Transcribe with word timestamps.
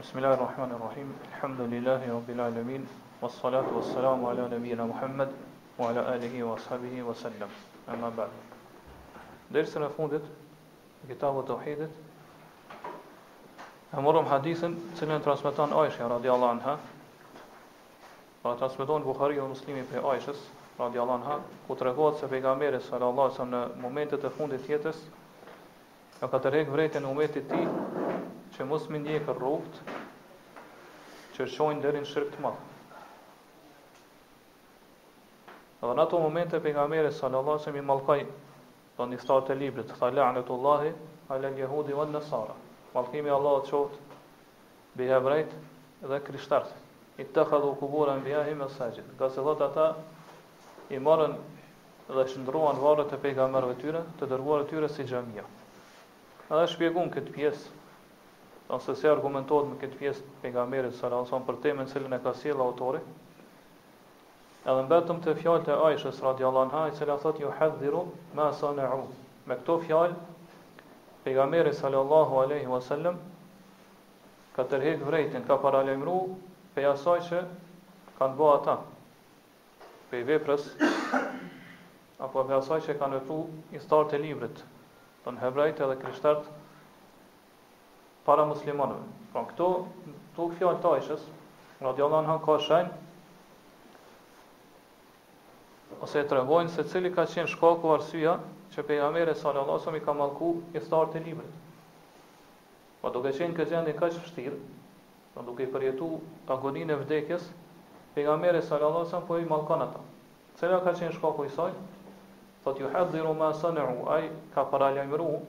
Bismillahi 0.00 0.36
rrahmani 0.40 0.72
rrahim. 0.80 1.16
Elhamdulillahi 1.34 2.08
wa 2.10 2.20
bi 2.26 2.32
alamin. 2.32 2.88
Wassalatu 3.20 3.76
wassalamu 3.76 4.28
ala 4.30 4.48
nabiyina 4.48 4.86
Muhammad 4.86 5.28
wa 5.76 5.88
ala 5.90 6.14
alihi 6.14 6.40
wa 6.42 6.56
sahbihi 6.56 7.02
wa 7.04 7.12
salam 7.14 7.50
Amma 7.86 8.08
ba'd. 8.16 8.30
Ders 9.52 9.76
në 9.76 9.90
fundit 9.98 10.24
e 10.24 11.06
kitabut 11.10 11.44
të 11.44 11.52
tauhidit, 11.52 11.92
ambrom 14.00 14.24
hadithin 14.32 14.78
që 14.96 15.10
e 15.20 15.20
transmeton 15.28 15.72
Aishja 15.84 16.08
radhiyallahu 16.14 16.52
anha. 16.56 16.78
E 18.40 18.40
pra 18.48 18.56
transmetojnë 18.62 19.04
Buhariu 19.10 19.42
dhe 19.44 19.48
Muslimi 19.52 19.84
për 19.92 20.00
Aisha 20.14 20.32
radhiyallahu 20.78 21.18
anha, 21.20 21.38
ku 21.68 21.76
tregohet 21.76 22.16
se 22.24 22.28
pejgamberi 22.32 22.80
sallallahu 22.88 23.26
alaihi 23.28 23.36
wasallam 23.36 23.52
në 23.76 23.82
momentin 23.84 24.24
e 24.24 24.32
fundit 24.40 24.64
të 24.66 24.78
jetës 24.78 25.04
ka 26.22 26.32
katërrek 26.36 26.72
vërtetën 26.72 27.04
e 27.04 27.10
ummetit 27.16 27.44
të 27.44 27.50
tij 27.52 28.08
që 28.60 28.66
mos 28.68 28.84
më 28.92 28.98
ndjek 29.00 29.28
rrugt 29.32 29.78
që 31.32 31.46
shojnë 31.48 31.80
deri 31.80 32.02
në 32.04 32.08
shirk 32.10 32.34
të 32.34 32.42
madh. 32.44 32.58
Dhe 35.80 35.94
në 35.96 36.04
ato 36.04 36.18
momente 36.20 36.60
pejgamberi 36.60 37.08
sallallahu 37.08 37.56
alajhi 37.56 37.62
wasallam 37.62 37.78
i 37.80 37.86
mallkoi 37.88 38.26
do 38.98 39.06
një 39.08 39.20
të 39.48 39.56
librit, 39.60 39.88
të 39.96 40.08
alal 40.12 40.36
në 40.36 40.42
të 40.44 40.52
Allahi, 40.58 40.90
ala 41.32 42.06
nësara. 42.12 42.56
Malkimi 42.92 43.30
Allah 43.32 43.64
të 43.64 43.70
qotë, 43.70 43.98
bi 44.98 45.08
hebrejt 45.08 45.56
dhe 46.10 46.18
krishtartë. 46.26 46.76
I 47.16 47.24
të 47.32 47.44
këdhu 47.52 47.70
kubura 47.80 48.16
në 48.18 48.24
bjahi 48.26 48.54
me 48.60 48.68
sajgjit. 48.76 49.08
Gazi 49.20 49.40
dhëtë 49.46 49.64
ata 49.70 49.86
i 50.90 50.98
marën 51.00 51.32
dhe 52.12 52.24
shëndruan 52.32 52.76
varët 52.80 53.12
e 53.16 53.20
pejga 53.24 53.48
mërëve 53.54 53.78
tyre, 53.80 54.04
të 54.20 54.28
dërguar 54.32 54.66
tyre 54.70 54.88
si 54.92 55.04
gjamia. 55.04 55.46
Edhe 56.50 56.66
shpjegun 56.72 57.12
këtë 57.14 57.36
pjesë, 57.36 57.78
nëse 58.70 58.94
se 58.96 59.08
argumentohet 59.10 59.66
me 59.68 59.76
këtë 59.80 59.98
pjesë 59.98 60.24
pejgamberit 60.44 60.94
sallallahu 60.94 61.34
alajhi 61.34 61.46
për 61.48 61.56
temën 61.64 61.88
se 61.90 61.94
cilën 61.98 62.12
e 62.14 62.18
ka 62.22 62.32
sjellë 62.40 62.62
autori. 62.62 63.00
Edhe 64.62 64.84
mbetëm 64.86 65.18
të 65.24 65.34
fjallë 65.40 65.64
të 65.68 65.78
Aishës 65.88 66.20
radhiyallahu 66.22 66.68
anha, 66.68 66.82
i 66.86 66.94
cila 66.98 67.16
thot 67.22 67.40
ju 67.42 67.50
hadhiru 67.58 68.02
ma 68.38 68.46
sanu. 68.60 69.00
Me 69.48 69.56
këto 69.62 69.76
fjallë, 69.86 70.16
pejgamberi 71.24 71.72
sallallahu 71.80 72.38
alaihi 72.44 72.70
wasallam 72.70 73.18
ka 74.54 74.64
tërhek 74.70 75.02
vrejtin, 75.08 75.44
ka 75.48 75.58
paralemru 75.64 76.20
pe 76.74 76.86
asaj 76.92 77.20
që 77.30 77.42
kanë 78.20 78.36
bo 78.38 78.52
ata, 78.54 78.76
pe 80.10 80.20
i 80.22 80.26
veprës, 80.28 80.68
apo 82.20 82.44
pe 82.48 82.54
asaj 82.60 82.84
që 82.86 82.98
kanë 83.02 83.18
vepru 83.18 83.42
i 83.74 83.80
e 83.80 84.18
librit, 84.26 84.62
të 85.24 85.34
në 85.34 85.40
hebrejt 85.46 85.80
edhe 85.80 85.98
krishtartë 86.04 86.59
para 88.24 88.44
muslimanëve. 88.48 89.04
Pra 89.32 89.44
këto 89.48 89.66
këto 90.32 90.48
fjalë 90.58 90.80
të 90.82 90.90
Aishës, 90.98 91.24
në 91.80 91.92
anha 92.20 92.34
ka 92.44 92.56
shenjë 92.66 92.90
ose 96.00 96.20
e 96.22 96.24
tregojnë 96.32 96.70
se 96.74 96.82
cili 96.90 97.10
ka 97.12 97.24
qenë 97.28 97.50
shkaku 97.52 97.90
arsia 97.92 98.34
që 98.74 98.82
pejgamberi 98.88 99.34
sallallahu 99.34 99.76
alajhi 99.76 99.82
wasallam 99.82 99.96
i 100.00 100.04
ka 100.04 100.12
mallku 100.20 100.50
i 100.72 100.80
startë 100.80 101.20
librit. 101.24 101.50
Po 103.02 103.10
duke 103.12 103.32
qenë 103.38 103.56
këtë 103.58 103.74
gjendje 103.74 103.94
kaq 103.98 104.16
fështirë, 104.16 104.56
po 104.56 105.34
pra, 105.34 105.44
duke 105.48 105.66
përjetuar 105.74 106.54
agoninë 106.56 106.94
e 106.94 106.98
vdekjes, 107.02 107.50
pejgamberi 108.16 108.62
sallallahu 108.62 109.02
alajhi 109.02 109.10
wasallam 109.10 109.28
po 109.28 109.38
i 109.42 109.48
mallkon 109.50 109.84
ata. 109.84 110.04
Cila 110.60 110.80
ka 110.84 110.96
qenë 111.00 111.18
shkaku 111.18 111.44
i 111.44 111.52
saj? 111.56 111.74
Thot 112.64 112.80
ju 112.80 112.88
hadhiru 112.94 113.34
ma 113.42 113.52
sanu 113.60 114.06
ai 114.16 114.30
ka 114.54 114.64
paralajmëruar 114.64 115.42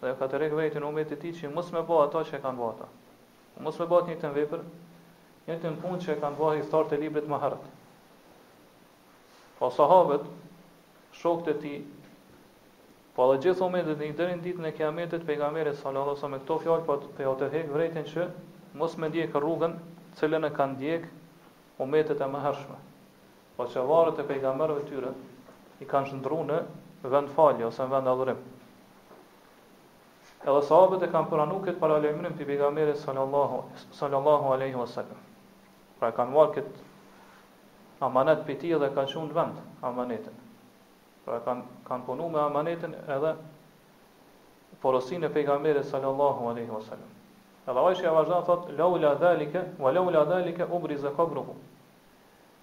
dhe 0.00 0.14
ka 0.18 0.26
të 0.30 0.38
rekë 0.44 0.58
vetën 0.58 0.84
umet 0.86 1.10
e 1.12 1.16
ti 1.18 1.32
që 1.34 1.48
mos 1.52 1.72
me 1.74 1.80
ba 1.86 1.96
ato 2.04 2.20
që 2.28 2.36
e 2.38 2.42
kanë 2.44 2.58
bata. 2.62 2.86
Mos 3.64 3.78
me 3.80 3.86
ba 3.90 3.98
të 4.04 4.12
një 4.12 4.18
të 4.22 4.28
mvepër, 4.32 4.60
një 5.48 5.56
të 5.62 5.70
në 5.74 5.80
punë 5.82 6.00
që 6.04 6.12
e 6.14 6.18
kanë 6.22 6.38
ba 6.38 6.50
i 6.54 6.62
thartë 6.72 6.94
e 6.94 6.98
libret 7.02 7.26
më 7.32 7.40
hërët. 7.44 7.64
Po 9.58 9.70
sahabët, 9.74 10.26
shokët 11.18 11.48
e 11.50 11.54
ti, 11.64 11.74
pa 13.16 13.24
po 13.24 13.30
dhe 13.32 13.40
gjithë 13.42 13.66
umet 13.66 13.90
e 13.90 13.96
një 13.98 14.14
dërin 14.20 14.42
ditë 14.44 14.62
në 14.64 14.70
kiametet 14.78 15.24
pe 15.26 15.34
i 15.34 15.40
gamere 15.40 15.72
sallallahu 15.74 16.20
sa 16.20 16.30
me 16.30 16.38
këto 16.44 16.58
fjallë, 16.62 16.84
pa 16.86 16.94
po 16.94 17.08
të 17.08 17.16
pejot 17.18 17.42
e 17.42 17.48
hekë 17.56 17.78
vetën 17.82 18.06
që 18.12 18.28
mos 18.78 18.94
me 19.02 19.08
ndjekë 19.10 19.42
rrugën 19.42 19.74
cilën 20.20 20.46
e 20.46 20.52
kanë 20.54 20.76
ndjekë 20.76 21.82
umetet 21.82 22.22
e 22.22 22.28
më 22.30 22.44
hërshme. 22.46 22.78
Pa 23.58 23.66
po 23.66 23.70
që 23.74 23.82
varët 23.90 24.22
e 24.22 24.30
të 24.38 24.86
tyre 24.92 25.10
i 25.80 25.84
kanë 25.90 26.12
shëndru 26.12 26.44
në 26.46 26.60
vend 27.10 27.34
falje 27.34 27.66
ose 27.66 27.82
në 27.82 27.92
vend 27.96 28.12
adhurim. 28.14 28.38
Edhe 30.46 30.60
sahabët 30.62 31.02
e 31.02 31.06
kanë 31.10 31.30
pranuar 31.32 31.62
këtë 31.66 31.80
para 31.82 31.96
lajmërim 32.00 32.34
të 32.38 32.44
pejgamberit 32.46 32.98
sallallahu 33.02 33.56
sallallahu 34.00 34.52
alaihi 34.56 34.78
wasallam. 34.78 35.18
Pra 35.98 36.12
kanë 36.14 36.34
marrë 36.36 36.52
këtë 36.58 36.84
amanet 38.06 38.44
për 38.46 38.58
ti 38.62 38.70
dhe 38.82 38.90
kanë 38.94 39.12
shumë 39.14 39.32
në 39.32 39.36
vend 39.38 39.82
amanetin. 39.90 40.36
Pra 41.24 41.40
kanë, 41.48 41.64
kanë 41.88 42.06
punu 42.06 42.28
me 42.36 42.40
amanetin 42.44 42.94
edhe 43.16 43.32
porosin 44.84 45.26
e 45.26 45.32
pejgamberit 45.34 45.88
sallallahu 45.90 46.52
alaihi 46.52 46.70
wasallam. 46.76 47.10
Edhe 47.66 47.84
ai 47.88 47.96
ja 48.04 48.14
vazhda 48.14 48.38
thot, 48.48 48.70
laula 48.78 49.16
dhalike, 49.24 49.64
wa 49.82 49.90
laula 49.92 50.22
dhalike, 50.30 50.70
ubri 50.78 50.94
zë 51.02 51.16
kabruhu. 51.18 51.56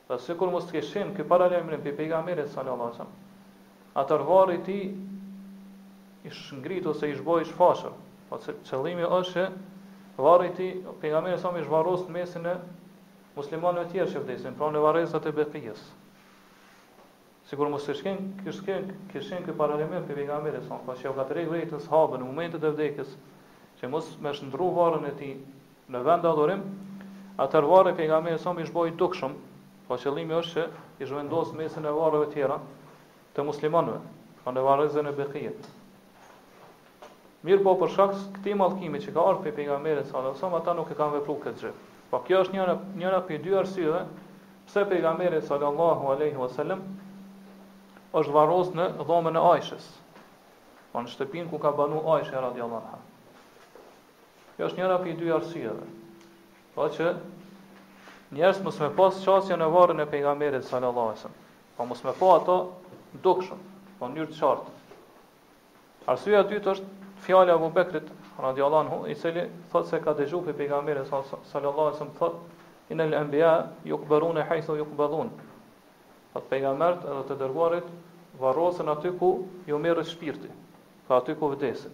Dhe 0.08 0.22
sikur 0.30 0.48
mos 0.56 0.70
të 0.72 0.80
këshim 0.80 1.12
këtë 1.18 1.28
para 1.34 1.52
lajmërim 1.52 1.84
për 1.90 2.00
pejgamberit 2.00 2.48
sallallahu 2.56 2.88
alaihi 2.88 2.98
wasallam. 2.98 3.20
Atër 4.04 4.26
varë 4.32 4.56
i 4.56 4.64
ti 4.70 4.80
ish 6.26 6.54
ngrit 6.58 6.86
ose 6.90 7.08
ish 7.12 7.22
bojë 7.24 7.46
shfashër. 7.52 7.94
Po 8.30 8.38
qëllimi 8.42 9.06
është 9.06 9.42
që 10.16 10.24
varri 10.26 10.48
ti 10.58 10.70
pejgamberi 11.02 11.38
sa 11.42 11.52
më 11.54 11.62
zhvarros 11.68 12.06
në 12.08 12.14
mesin 12.16 12.48
e 12.52 12.56
muslimanëve 13.36 13.90
të 13.90 13.98
tjerë 13.98 14.12
që 14.16 14.24
vdesin, 14.24 14.56
pra 14.58 14.70
në 14.74 14.82
varrezat 14.86 15.28
e 15.30 15.34
Beqijës. 15.38 15.82
Sigur 17.50 17.70
mos 17.70 17.86
të 17.86 17.94
shkën, 18.00 18.22
kishkën, 18.42 18.88
kishin 19.12 19.46
kë 19.46 19.56
paralajmë 19.60 20.02
për 20.08 20.18
pejgamberin 20.22 20.66
sa, 20.66 20.80
po 20.88 20.96
shëu 20.98 21.14
katër 21.20 21.44
vetë 21.52 21.84
sahabën 21.86 22.24
në 22.24 22.30
momentet 22.32 22.64
e 22.64 22.74
vdekjes, 22.74 23.14
që 23.82 23.92
mos 23.94 24.10
më 24.26 24.34
shndru 24.40 24.72
varrin 24.80 25.06
e 25.12 25.14
tij 25.20 25.34
në 25.94 26.02
vend 26.08 26.26
adhurim, 26.30 26.64
atë 27.44 27.62
varri 27.70 27.94
pejgamberi 28.00 28.40
sa 28.42 28.56
më 28.58 28.66
zhboj 28.72 28.96
dukshëm, 29.04 29.38
po 29.86 30.00
qëllimi 30.02 30.40
është 30.42 30.66
që 30.74 31.06
i 31.06 31.12
zhvendos 31.12 31.54
mesin 31.60 31.86
e 31.86 31.94
varreve 32.00 32.32
të 32.32 32.40
tjera 32.40 32.58
të 33.36 33.46
muslimanëve, 33.52 34.00
pra 34.42 34.56
në 34.56 34.66
varrezën 34.72 35.12
e 35.12 35.16
Beqijës. 35.22 35.74
Mirë 37.46 37.62
po 37.62 37.74
për 37.78 37.90
shkak 37.94 38.14
të 38.18 38.28
këtij 38.40 38.56
mallkimi 38.58 39.00
që 39.04 39.12
ka 39.16 39.22
ardhur 39.30 39.44
pe 39.46 39.52
pejgamberit 39.56 40.08
sallallahu 40.10 40.34
alajhi 40.34 40.42
wasallam, 40.42 40.62
ata 40.64 40.74
nuk 40.78 40.90
e 40.90 40.96
kanë 41.00 41.14
vepruar 41.20 41.42
këtë 41.42 41.60
gjë. 41.64 41.72
Po 42.14 42.20
kjo 42.26 42.40
është 42.46 42.56
njëra 42.56 42.74
njëra 43.02 43.20
prej 43.28 43.38
dy 43.44 43.52
arsyeve 43.60 44.00
pse 44.70 44.84
pejgamberi 44.94 45.42
sallallahu 45.46 46.08
alajhi 46.14 46.40
wasallam 46.42 46.82
është 48.22 48.34
varros 48.38 48.72
në 48.80 48.88
dhomën 49.12 49.38
e 49.38 49.46
Aishës. 49.52 49.86
Po 50.96 51.04
në 51.06 51.14
shtëpinë 51.14 51.50
ku 51.52 51.60
ka 51.68 51.72
banu 51.82 52.02
Aisha 52.16 52.42
radhiyallahu 52.48 52.82
anha. 52.82 52.98
Kjo 54.56 54.66
është 54.72 54.82
njëra 54.82 54.98
prej 55.06 55.16
dy 55.22 55.30
arsyeve. 55.38 55.88
Po 56.76 56.90
që 56.98 57.12
njerëz 58.40 58.64
mos 58.66 58.82
më 58.82 58.90
pas 58.98 59.22
çasjen 59.28 59.62
e 59.62 59.70
varrën 59.78 60.02
e 60.02 60.10
pejgamberit 60.16 60.66
sallallahu 60.66 61.12
alajhi 61.12 61.22
wasallam. 61.22 61.40
Po 61.78 61.90
mos 61.94 62.02
më 62.10 62.18
pa 62.20 62.34
ato 62.42 62.58
dukshëm, 63.28 63.62
po 64.02 64.06
në 64.10 64.14
mënyrë 64.18 64.30
të 64.34 64.38
qartë. 64.42 64.70
Arsyeja 66.16 66.42
e 66.48 66.54
dytë 66.56 66.74
është 66.78 67.04
fjalë 67.26 67.52
e 67.52 67.56
Abu 67.58 67.70
Bekrit 67.74 68.10
radhiyallahu 68.42 68.82
anhu 68.86 68.98
i 69.10 69.16
cili 69.18 69.44
thotë 69.72 69.90
se 69.90 70.00
ka 70.06 70.14
dëgjuar 70.20 70.46
pe 70.50 70.54
pejgamberin 70.60 71.08
sallallahu 71.08 71.54
alaihi 71.54 71.96
wasallam 71.96 72.16
thotë 72.20 72.96
inel 72.96 73.14
anbiya 73.20 73.52
yuqbaruna 73.92 74.46
haythu 74.50 74.76
yuqbadun. 74.82 75.32
Fat 76.36 76.48
pejgambert 76.52 77.04
edhe 77.10 77.24
të 77.32 77.38
dërguarit 77.42 77.90
varrosen 78.42 78.90
aty 78.94 79.14
ku 79.20 79.30
ju 79.68 79.80
merr 79.80 80.04
shpirti, 80.10 80.52
pa 81.08 81.20
aty 81.22 81.36
ku 81.40 81.50
vdesin. 81.54 81.94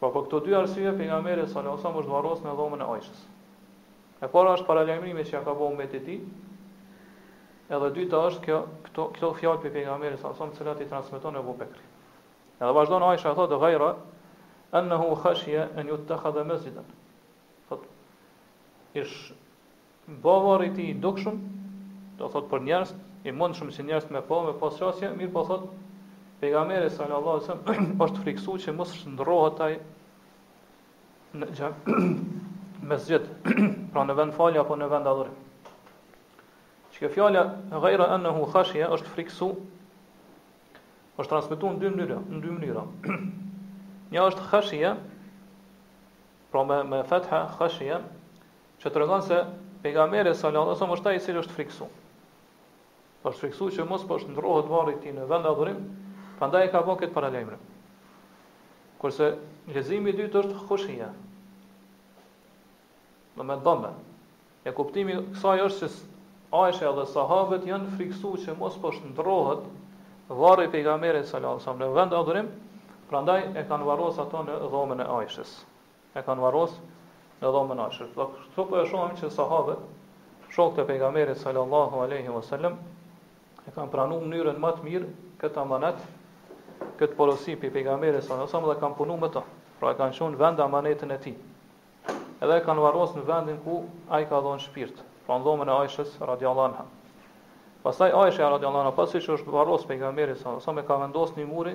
Po 0.00 0.08
për 0.08 0.22
këto 0.26 0.38
dy 0.46 0.54
arsye 0.56 0.92
pejgamberi 1.00 1.46
sallallahu 1.46 1.76
alaihi 1.76 1.84
wasallam 1.84 2.00
është 2.04 2.14
varros 2.14 2.44
në 2.44 2.54
dhomën 2.60 2.84
e 2.84 2.88
Aishës. 2.94 3.18
E 4.24 4.28
para 4.32 4.54
është 4.56 4.66
paralajmërimi 4.68 5.26
që 5.28 5.42
ka 5.44 5.54
bënë 5.60 5.76
me 5.80 5.86
të 5.92 6.00
tij. 6.06 6.22
Edhe 7.70 7.92
dyta 7.98 8.24
është 8.30 8.44
kjo 8.46 8.58
këto 8.88 9.06
këto 9.16 9.30
fjalë 9.40 9.62
pe 9.64 9.72
pejgamberit 9.76 10.20
sallallahu 10.20 10.50
alaihi 10.50 10.60
wasallam 10.60 10.80
që 10.80 10.86
i 10.86 10.88
transmeton 10.92 11.40
Abu 11.42 11.54
Bekrit. 11.60 11.89
Edhe 12.60 12.72
vazhdon 12.76 13.02
Aisha 13.08 13.32
e 13.32 13.36
thotë 13.36 13.56
ghaira 13.60 13.86
enëhu 14.78 15.14
khashje 15.22 15.62
e 15.80 15.84
një 15.88 15.94
të 16.08 16.16
khadhe 16.22 16.42
mesjidën. 16.48 16.90
Thot, 17.70 17.86
ish 19.02 19.14
bavar 20.26 20.64
i 20.66 20.88
dukshëm, 21.06 21.38
do 22.18 22.28
thot 22.34 22.50
për 22.50 22.64
njerës, 22.66 22.92
i 23.24 23.32
mund 23.40 23.56
shumë 23.60 23.72
si 23.78 23.86
njerës 23.88 24.10
me 24.16 24.20
po, 24.28 24.42
me 24.48 24.52
pas 24.60 24.76
po 24.76 24.90
qasje, 24.90 25.08
mirë 25.20 25.32
po 25.38 25.46
thot, 25.52 25.64
pejgamere 26.42 26.92
sallallahu 26.92 27.38
alajhi 27.38 27.46
wasallam 27.46 27.96
është 28.08 28.24
friksu 28.26 28.58
që 28.66 28.76
mos 28.76 28.92
shndrohet 29.00 29.64
ai 29.68 29.72
në 31.40 31.50
xhan 31.56 31.74
mesjid, 32.92 33.26
pra 33.96 34.04
në 34.10 34.18
vend 34.20 34.36
falja, 34.36 34.60
apo 34.66 34.76
në 34.82 34.90
vend 34.92 35.08
adhurimi. 35.08 35.48
Çka 36.98 37.08
fjala 37.16 37.48
ghaira 37.72 38.12
anahu 38.18 38.48
khashiya 38.52 38.92
është 38.98 39.16
friksu 39.16 39.50
është 41.20 41.32
transmetuar 41.32 41.74
në 41.74 41.82
dy 41.82 41.90
mënyra, 41.94 42.18
në 42.32 42.38
dy 42.42 42.52
mënyra. 42.54 42.84
Një 44.14 44.22
është 44.30 44.44
khashia, 44.50 44.92
pra 46.52 46.62
me 46.66 46.78
me 46.92 47.00
fetha 47.08 47.42
khashia, 47.58 47.98
që 48.82 48.92
tregon 48.94 49.22
se 49.26 49.40
pejgamberi 49.82 50.32
sallallahu 50.34 50.76
alajhi 50.76 50.78
wasallam 50.78 50.98
është 50.98 51.10
ai 51.12 51.16
i 51.20 51.24
cili 51.26 51.42
është 51.44 51.56
friksuar. 51.58 51.92
Është 53.28 53.40
friksuar 53.44 53.74
që 53.76 53.88
mos 53.90 54.06
po 54.08 54.18
shndrohet 54.22 54.68
varri 54.72 54.96
i 54.96 55.02
tij 55.02 55.14
në 55.18 55.26
vend 55.30 55.48
adhurim, 55.50 55.82
prandaj 56.40 56.68
ka 56.72 56.82
bën 56.86 57.00
këtë 57.02 57.16
paralajmëri. 57.16 57.58
Kurse 59.00 59.30
lezimi 59.76 60.12
i 60.12 60.16
dytë 60.22 60.42
është 60.44 60.64
khushia. 60.70 61.10
Në 63.38 63.46
me 63.48 63.58
dhëmë. 63.66 63.92
E 64.68 64.72
kuptimi 64.76 65.20
kësaj 65.34 65.60
është 65.68 65.88
që 65.92 66.08
Aisha 66.50 66.90
dhe 66.96 67.04
sahabët 67.06 67.66
janë 67.68 67.92
friksu 67.94 68.32
që 68.44 68.56
mos 68.58 68.74
po 68.82 68.90
shndrohet 68.96 69.62
varri 70.38 70.68
pejgamberit 70.68 71.26
sallallahu 71.26 71.52
alajhi 71.54 71.64
wasallam 71.64 71.82
në 71.82 71.94
vend 71.94 72.12
adhurim, 72.16 72.48
prandaj 73.10 73.40
e 73.60 73.64
kanë 73.68 73.84
varros 73.88 74.18
ato 74.22 74.44
në 74.46 74.58
dhomën 74.72 75.02
e 75.02 75.06
Aishës. 75.16 75.54
E 76.14 76.22
kanë 76.22 76.42
varros 76.44 76.76
në 77.40 77.50
dhomën 77.54 77.78
e 77.82 77.86
Aishës. 77.88 78.12
Do 78.14 78.28
këtu 78.36 78.66
po 78.68 78.78
e 78.78 78.84
shohim 78.86 79.16
që 79.18 79.30
sahabët, 79.34 79.80
shokët 80.54 80.84
e 80.84 80.86
pejgamberit 80.92 81.38
sallallahu 81.42 82.02
alajhi 82.06 82.30
wasallam 82.34 82.76
e 83.66 83.74
kanë 83.74 83.90
pranuar 83.90 84.22
mënyrën 84.28 84.60
më 84.62 84.70
të 84.78 84.86
mirë 84.86 85.10
këtë 85.42 85.60
amanet, 85.64 85.98
këtë 87.00 87.16
porosi 87.18 87.56
pe 87.56 87.72
pejgamberit 87.74 88.22
sallallahu 88.22 88.46
alajhi 88.46 88.54
wasallam 88.54 88.70
dhe 88.70 88.78
kanë 88.84 88.96
punuar 88.96 89.20
me 89.26 89.30
to. 89.38 89.42
Pra 89.80 89.90
e 89.96 89.98
kanë 89.98 90.14
shon 90.18 90.38
vend 90.38 90.60
amanetin 90.62 91.10
e 91.10 91.18
tij. 91.26 91.34
Edhe 92.40 92.54
e 92.54 92.62
kanë 92.64 92.86
varros 92.86 93.18
në 93.18 93.26
vendin 93.28 93.58
ku 93.66 93.82
ai 94.08 94.28
ka 94.30 94.38
dhënë 94.46 94.62
shpirt, 94.68 95.02
pra 95.26 95.38
në 95.40 95.44
dhomën 95.44 95.74
e 95.74 95.78
Aishës 95.82 96.18
radhiyallahu 96.22 96.68
anha. 96.70 96.86
Pastaj 97.82 98.10
Aisha 98.14 98.44
radhiyallahu 98.52 98.82
anha 98.84 98.92
pasi 98.96 99.20
që 99.24 99.30
është 99.38 99.52
varros 99.52 99.84
pejgamberi 99.90 100.34
sa 100.38 100.50
sa 100.62 100.72
me 100.78 100.82
ka 100.88 100.96
vendosur 101.02 101.38
në 101.40 101.44
muri 101.50 101.70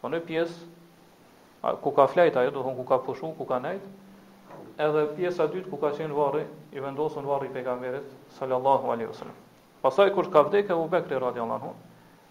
Po 0.00 0.08
në 0.14 0.20
pjesë 0.26 1.78
ku 1.84 1.92
ka 2.00 2.06
flajt 2.14 2.36
ajo, 2.42 2.50
do 2.50 2.58
të 2.58 2.62
thon 2.66 2.76
ku 2.80 2.88
ka 2.90 2.98
pushu, 3.06 3.30
ku 3.38 3.46
ka 3.52 3.60
nejt, 3.68 3.86
edhe 4.88 5.04
pjesa 5.14 5.46
dytë 5.54 5.70
ku 5.74 5.78
ka 5.84 5.94
qenë 6.00 6.14
varri, 6.18 6.42
i 6.74 6.82
vendosur 6.88 7.22
varri 7.30 7.52
pejgamberit 7.58 8.10
sallallahu 8.40 8.90
alaihi 8.96 9.12
wasallam. 9.14 9.38
Pastaj 9.86 10.10
kur 10.18 10.26
ka 10.34 10.42
vdekë 10.50 10.74
Abu 10.74 10.90
Bekri 10.96 11.14
radhiyallahu 11.26 11.70
anhu, 11.70 11.74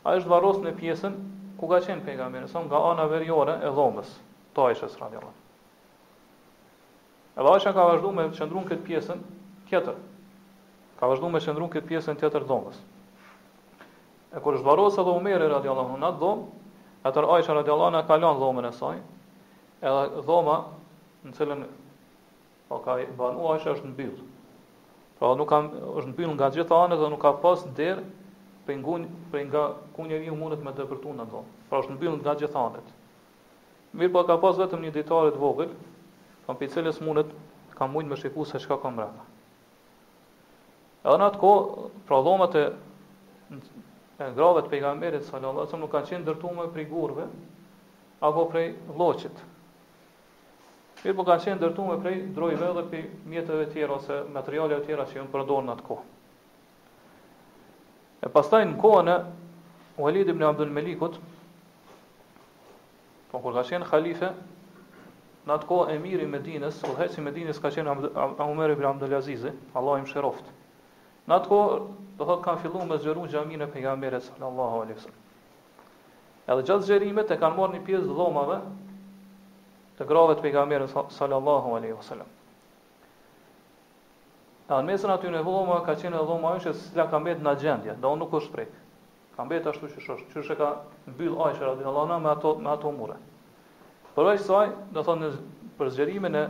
ai 0.04 0.20
është 0.20 0.36
varros 0.36 0.60
në 0.68 0.76
pjesën 0.84 1.18
ku 1.64 1.72
ka 1.72 1.80
qenë 1.88 2.04
pejgamberi, 2.12 2.48
sa 2.52 2.64
nga 2.68 2.84
ana 2.92 3.08
veriore 3.16 3.60
e 3.64 3.72
dhomës, 3.80 4.16
Aisha 4.58 4.88
radhiyallahu 5.00 5.44
Edhe 7.38 7.50
Aisha 7.54 7.74
ka 7.78 7.86
vazhdu 7.86 8.10
me 8.18 8.24
qëndrun 8.36 8.64
këtë 8.68 8.84
pjesën 8.86 9.20
tjetër. 9.70 9.98
Ka 11.00 11.08
vazhdu 11.12 11.28
me 11.30 11.40
qëndrun 11.46 11.70
këtë 11.76 11.86
pjesën 11.92 12.16
tjetër 12.18 12.46
dhomës. 12.50 12.80
E 14.34 14.42
kur 14.42 14.58
zhvarohet 14.58 14.98
edhe 14.98 15.04
dhe 15.06 15.14
Umeri 15.20 15.50
radiallahu 15.52 16.00
në 16.02 16.08
atë 16.08 16.18
dhomë, 16.24 16.48
atë 17.12 17.24
Aisha 17.36 17.54
radiallahu 17.60 17.94
ka 18.00 18.08
kalon 18.10 18.40
dhomën 18.42 18.66
e 18.66 18.72
saj, 18.80 18.98
edhe 19.92 20.24
dhoma 20.30 20.56
në 21.28 21.34
cilën 21.38 21.62
pa 21.62 22.74
po 22.74 22.80
ka 22.88 22.96
banu 23.22 23.52
Aisha 23.54 23.76
është 23.78 23.92
në 23.92 23.96
bjullë. 24.02 24.24
Pra 25.20 25.30
nuk 25.38 25.50
kam 25.50 25.70
është 25.94 26.12
mbyll 26.16 26.32
nga 26.38 26.50
gjithë 26.58 26.80
anët 26.86 27.02
dhe 27.04 27.10
nuk 27.14 27.22
ka 27.22 27.36
pas 27.46 27.62
derë 27.78 28.02
për 28.66 28.80
ngun 28.82 29.06
për 29.32 29.46
nga 29.52 29.64
ku 29.94 30.08
njeriu 30.10 30.34
mundet 30.42 30.66
me 30.66 30.74
depërtun 30.78 31.22
dhomë, 31.22 31.70
Pra 31.70 31.84
është 31.86 32.00
mbyll 32.02 32.18
nga 32.20 32.34
gjithë 32.42 32.58
anët. 32.66 32.90
Mirpo 33.98 34.26
ka 34.30 34.40
pas 34.44 34.58
vetëm 34.62 34.86
një 34.90 34.92
ditare 35.00 35.32
të 35.38 35.42
vogël, 35.46 35.72
pa 36.48 36.56
për 36.56 36.70
cilës 36.78 37.02
mundet 37.04 37.34
kam 37.76 37.92
mund 37.94 38.08
më 38.10 38.18
shifu 38.22 38.46
se 38.48 38.60
shka 38.64 38.78
kam 38.82 38.96
mbrama. 38.96 39.26
Edhe 41.04 41.18
në 41.20 41.28
atë 41.28 41.42
ko, 41.42 41.52
pradhomet 42.08 42.56
e 42.58 42.64
në 44.22 44.32
grave 44.40 44.64
të 44.66 44.72
pejgamberit, 44.72 45.28
wasallam 45.28 45.84
nuk 45.84 45.92
kanë 45.94 46.10
qenë 46.14 46.28
dërtume 46.32 46.70
për 46.74 46.84
i 46.84 46.88
gurve, 46.90 47.28
apo 48.26 48.48
për 48.52 48.64
i 48.64 48.68
loqit. 48.98 49.44
Mirë 51.04 51.16
po 51.20 51.28
kanë 51.28 51.46
qenë 51.46 51.62
dërtume 51.62 52.00
për 52.04 52.16
i 52.16 52.24
drojve 52.36 52.72
dhe 52.80 52.86
për 52.92 53.06
mjetëve 53.32 53.68
tjera, 53.74 54.00
ose 54.00 54.22
materiale 54.36 54.80
të 54.80 54.88
tjera 54.88 55.06
që 55.12 55.20
jënë 55.22 55.34
përdojnë 55.36 55.68
në 55.70 55.76
atë 55.76 55.88
ko. 55.92 56.00
E 58.24 58.30
pastaj 58.34 58.64
në 58.72 58.80
kohën 58.82 59.12
e 59.14 59.20
Walid 60.00 60.30
ibn 60.34 60.44
Abdul 60.48 60.72
Melikut, 60.74 61.20
po 63.32 63.40
kur 63.44 63.54
ka 63.60 63.64
qenë 63.70 63.88
khalife, 63.90 64.32
në 65.48 65.54
atë 65.56 65.68
kohë 65.68 65.94
emiri 65.96 66.26
i 66.26 66.30
Medinës, 66.32 66.78
udhëheqës 66.84 67.20
i 67.20 67.24
Medinës 67.24 67.60
ka 67.64 67.70
qenë 67.72 67.94
Umar 68.46 68.72
ibn 68.74 68.86
Abdul 68.90 69.14
Aziz, 69.18 69.46
eh, 69.46 69.54
Allahu 69.80 70.02
i 70.02 70.04
mëshiroft. 70.06 70.48
Në 71.30 71.36
atë 71.40 71.52
kohë, 71.52 71.78
do 72.20 72.26
thotë 72.28 72.44
kanë 72.48 72.60
filluar 72.66 72.88
me 72.90 72.98
zgjeru 73.04 73.24
xhaminë 73.32 73.64
e 73.64 73.70
pejgamberit 73.76 74.24
sallallahu 74.26 74.82
alaihi 74.82 74.98
wasallam. 75.00 75.22
Edhe 76.54 76.64
gjatë 76.70 76.84
zgjerimet 76.90 77.32
e 77.32 77.38
kanë 77.42 77.56
marrë 77.60 77.76
një 77.78 77.84
pjesë 77.88 78.08
dhomave 78.20 78.58
të 80.00 80.08
grave 80.12 80.36
të 80.40 80.44
pejgamberit 80.48 80.98
sallallahu 81.20 81.76
alaihi 81.80 81.94
wasallam. 82.02 82.28
Ta 84.68 84.82
në 84.84 84.90
mesën 84.92 85.14
aty 85.16 85.32
në 85.32 85.46
dhoma 85.48 85.80
ka 85.88 85.96
qenë 86.02 86.16
e 86.16 86.26
dhoma 86.32 86.56
është 86.60 86.72
e 86.74 86.80
cila 86.82 87.06
ka 87.12 87.22
mbetë 87.24 87.42
në 87.48 87.56
gjendje, 87.64 87.98
da 88.02 88.08
unë 88.12 88.24
nuk 88.26 88.36
është 88.42 88.52
prejkë. 88.58 88.84
Ka 89.38 89.44
mbetë 89.48 89.70
ashtu 89.72 89.94
që 89.96 90.04
shoshtë, 90.08 90.30
që 90.36 90.44
shë 90.48 90.56
ka 90.60 90.74
mbyllë 91.16 91.48
ajshë 91.48 91.64
radinë 91.72 91.88
Allah 91.96 92.20
me 92.20 92.30
ato, 92.36 92.56
me 92.66 92.70
ato 92.76 92.92
mure. 93.00 93.18
Përveç 94.18 94.40
saj, 94.48 94.72
do 94.98 95.04
thonë 95.06 95.28
në 95.30 95.74
për 95.78 95.90
zgjerimin 95.94 96.36
e 96.40 96.48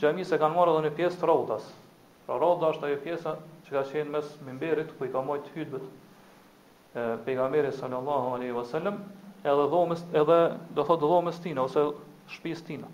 xhamisë 0.00 0.32
se 0.34 0.38
kanë 0.42 0.56
marrë 0.58 0.72
edhe 0.74 0.88
një 0.88 0.92
pjesë 0.98 1.20
të 1.20 1.26
rrotas. 1.28 1.66
Pra 2.26 2.38
rrota 2.40 2.70
është 2.74 2.88
ajo 2.88 2.96
pjesa 3.04 3.34
që 3.68 3.74
ka 3.76 3.82
qenë 3.92 4.14
mes 4.16 4.32
mimberit 4.48 4.90
ku 4.98 5.06
i 5.06 5.12
ka 5.12 5.22
marrë 5.22 5.52
hutbet 5.54 6.96
e 6.98 7.04
pejgamberit 7.26 7.76
sallallahu 7.78 8.32
alaihi 8.34 8.56
wasallam, 8.56 8.98
edhe 9.46 9.68
dhomës 9.76 10.02
edhe 10.22 10.40
do 10.74 10.86
thotë 10.90 11.12
dhomës 11.14 11.38
tina 11.44 11.68
ose 11.68 11.86
shtëpisë 12.34 12.66
tina. 12.72 12.90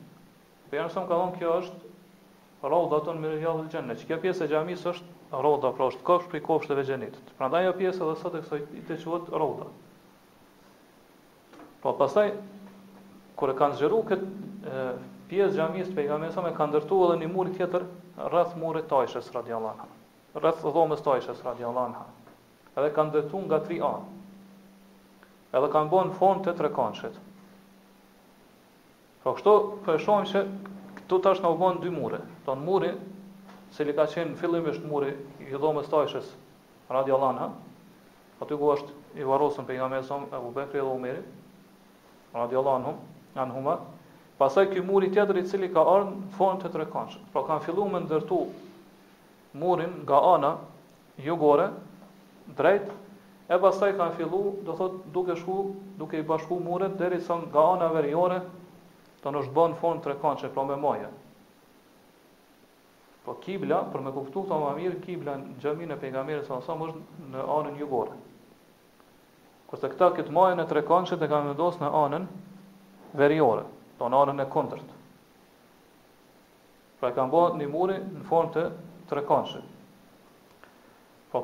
Për 0.68 0.82
janë 0.82 0.94
ka 1.08 1.20
thonë 1.22 1.40
kjo 1.40 1.56
është 1.64 2.68
rrota 2.68 3.00
të 3.06 3.16
në 3.16 3.24
mirëgjallë 3.24 3.64
dhe 3.64 3.74
gjenë, 3.78 3.98
që 4.02 4.08
kjo 4.10 4.20
pjesë 4.26 4.44
e 4.44 4.52
xhamisë 4.52 4.92
është 4.92 5.40
rrota, 5.40 5.72
pra 5.78 5.88
është 5.94 6.04
kofsh 6.10 6.28
për 6.34 6.42
i 6.42 6.44
kofshtëve 6.50 6.84
gjenitët. 6.92 7.32
Pra 7.40 7.48
ajo 7.62 7.72
pjesë 7.80 8.04
edhe 8.04 8.20
sot 8.26 8.36
e 8.42 8.44
kësoj 8.44 8.60
i 8.76 8.84
te 8.90 9.00
quatë 9.00 9.32
rrota. 9.40 9.72
Pra 11.80 11.96
pastaj, 12.02 12.32
kur 13.40 13.50
e 13.54 13.56
kanë 13.56 13.78
zhëru 13.80 14.02
kët 14.08 14.22
pjesë 15.30 15.56
xhamis 15.56 15.88
të 15.88 15.96
pejgamberit 15.96 16.34
sa 16.36 16.42
më 16.44 16.52
kanë 16.58 16.72
ndërtu 16.74 16.96
edhe 17.06 17.16
një 17.22 17.28
mur 17.32 17.48
tjetër 17.54 17.86
rreth 18.30 18.54
murit 18.60 18.88
të 18.90 18.98
Aishës 19.00 19.30
radhiyallahu 19.32 19.72
anha. 19.72 19.88
Rreth 20.36 20.60
dhomës 20.66 21.00
të 21.02 21.12
Aishës 21.16 21.40
radhiyallahu 21.46 21.88
anha. 21.88 22.04
Edhe 22.76 22.90
kanë 22.98 23.12
ndërtu 23.14 23.40
nga 23.46 23.62
tri 23.64 23.80
anë. 23.80 24.08
Edhe 25.56 25.70
kanë 25.72 25.92
bën 25.94 26.12
fond 26.18 26.44
të 26.44 26.54
trekëndshit. 26.60 27.16
Po 29.24 29.32
kështu 29.38 29.54
po 29.84 29.96
e 29.96 30.02
shohim 30.04 30.28
se 30.30 30.44
këtu 31.00 31.20
tash 31.24 31.40
na 31.44 31.48
u 31.48 31.56
bën 31.60 31.80
dy 31.82 31.90
mure. 31.94 32.20
Don 32.46 32.60
muri, 32.64 32.92
se 33.74 33.84
li 33.84 33.96
ka 33.96 34.04
qenë 34.10 34.36
fillimisht 34.40 34.84
muri 34.88 35.14
i 35.46 35.54
dhomës 35.54 35.88
të 35.88 36.02
Aishës 36.04 36.34
radhiyallahu 36.90 37.32
anha. 37.34 37.50
Aty 38.44 38.56
ku 38.60 38.70
është 38.76 39.20
i 39.20 39.24
varosën 39.26 39.64
pejgamberi 39.68 40.04
sa 40.06 40.18
më 40.22 40.28
Abu 40.36 40.52
Bekri 40.56 40.80
dhe 40.80 40.86
Omeri 40.96 41.22
radiallahu 42.34 42.76
anhum 42.80 43.00
janë 43.34 43.54
huma. 43.56 43.74
Pastaj 44.40 44.68
ky 44.72 44.82
mur 44.84 45.04
i 45.04 45.10
tjetër 45.12 45.40
i 45.40 45.44
cili 45.48 45.68
ka 45.72 45.82
ardhur 45.94 46.14
në 46.16 46.30
formë 46.38 46.62
të 46.62 46.70
trekënd. 46.74 47.16
Pra 47.34 47.42
kanë 47.48 47.64
filluar 47.66 47.90
me 47.92 48.00
ndërtu 48.06 48.38
murin 49.60 49.98
nga 50.06 50.20
ana 50.34 50.52
jugore 51.20 51.66
drejt 52.60 52.88
e 53.52 53.58
pastaj 53.60 53.92
kanë 53.98 54.16
fillu, 54.16 54.40
do 54.64 54.74
thot 54.78 54.96
duke 55.16 55.34
shku, 55.40 55.58
duke 56.00 56.18
i 56.20 56.24
bashku 56.30 56.60
muret 56.64 56.96
deri 57.00 57.18
sa 57.26 57.36
nga 57.42 57.66
ana 57.74 57.90
veriore 57.92 58.40
të 59.22 59.34
nësh 59.34 59.50
bën 59.54 59.74
fond 59.82 60.00
trekënd, 60.06 60.46
pra 60.54 60.64
me 60.64 60.76
maje. 60.80 61.08
Po 63.26 63.34
kibla, 63.44 63.82
për 63.92 64.00
me 64.06 64.14
kuptu 64.16 64.46
këto 64.46 64.60
më 64.62 64.70
mirë, 64.78 64.98
kibla 65.04 65.34
në 65.36 65.58
gjëmin 65.60 65.92
e 65.92 65.98
pejgamerit 66.00 66.46
sa 66.48 66.56
nësëm 66.62 66.86
është 66.86 67.34
në 67.34 67.44
anën 67.58 67.76
jugore. 67.82 68.14
Kërse 69.70 69.90
këta 69.92 70.08
këtë 70.16 70.32
majën 70.32 70.62
e 70.62 70.68
trekonqët 70.70 71.26
e 71.26 71.28
ka 71.28 71.42
vendosë 71.50 71.82
në 71.84 71.90
anën 72.04 72.24
veriore, 73.16 73.62
do 74.00 74.06
në 74.08 74.20
anën 74.22 74.40
e 74.44 74.50
kontërt. 74.50 74.90
Pra 77.00 77.08
e 77.10 77.14
kanë 77.16 77.32
bërë 77.32 77.56
një 77.62 77.68
muri 77.72 77.96
në 78.02 78.22
formë 78.28 78.50
të 78.54 78.64
trekonshë. 79.10 79.60
Po, 81.32 81.38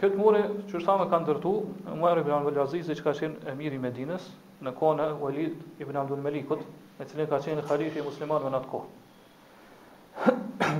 këtë 0.00 0.18
muri, 0.18 0.42
që 0.70 0.74
është 0.78 0.86
thamë, 0.88 1.08
kanë 1.12 1.26
dërtu, 1.32 1.54
më 1.90 2.04
erë 2.10 2.20
Ibn 2.26 2.34
Abdul 2.38 2.58
Aziz, 2.64 2.86
që 2.90 3.04
ka 3.04 3.12
qenë 3.18 3.36
emiri 3.54 3.78
Medines, 3.82 4.24
në 4.64 4.70
kohën 4.78 5.00
e 5.04 5.06
Walid 5.20 5.56
Ibn 5.84 5.94
Abdul 6.04 6.20
Melikut, 6.24 6.62
me 6.98 7.04
cilin 7.10 7.30
ka 7.30 7.40
qenë 7.44 7.62
khalifi 7.68 8.00
muslimanëve 8.06 8.50
në 8.50 8.56
atë 8.60 8.70
kohë. 8.74 8.90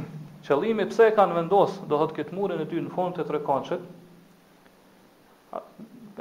Qëllimi 0.44 0.84
pse 0.90 1.06
kanë 1.16 1.36
vendosë, 1.40 1.80
do 1.88 1.94
thotë 2.00 2.16
këtë 2.18 2.34
muri 2.36 2.54
në 2.60 2.66
ty 2.70 2.76
në 2.84 2.90
formë 2.94 3.14
të 3.18 3.22
trekonshët, 3.30 3.84
e 5.54 5.56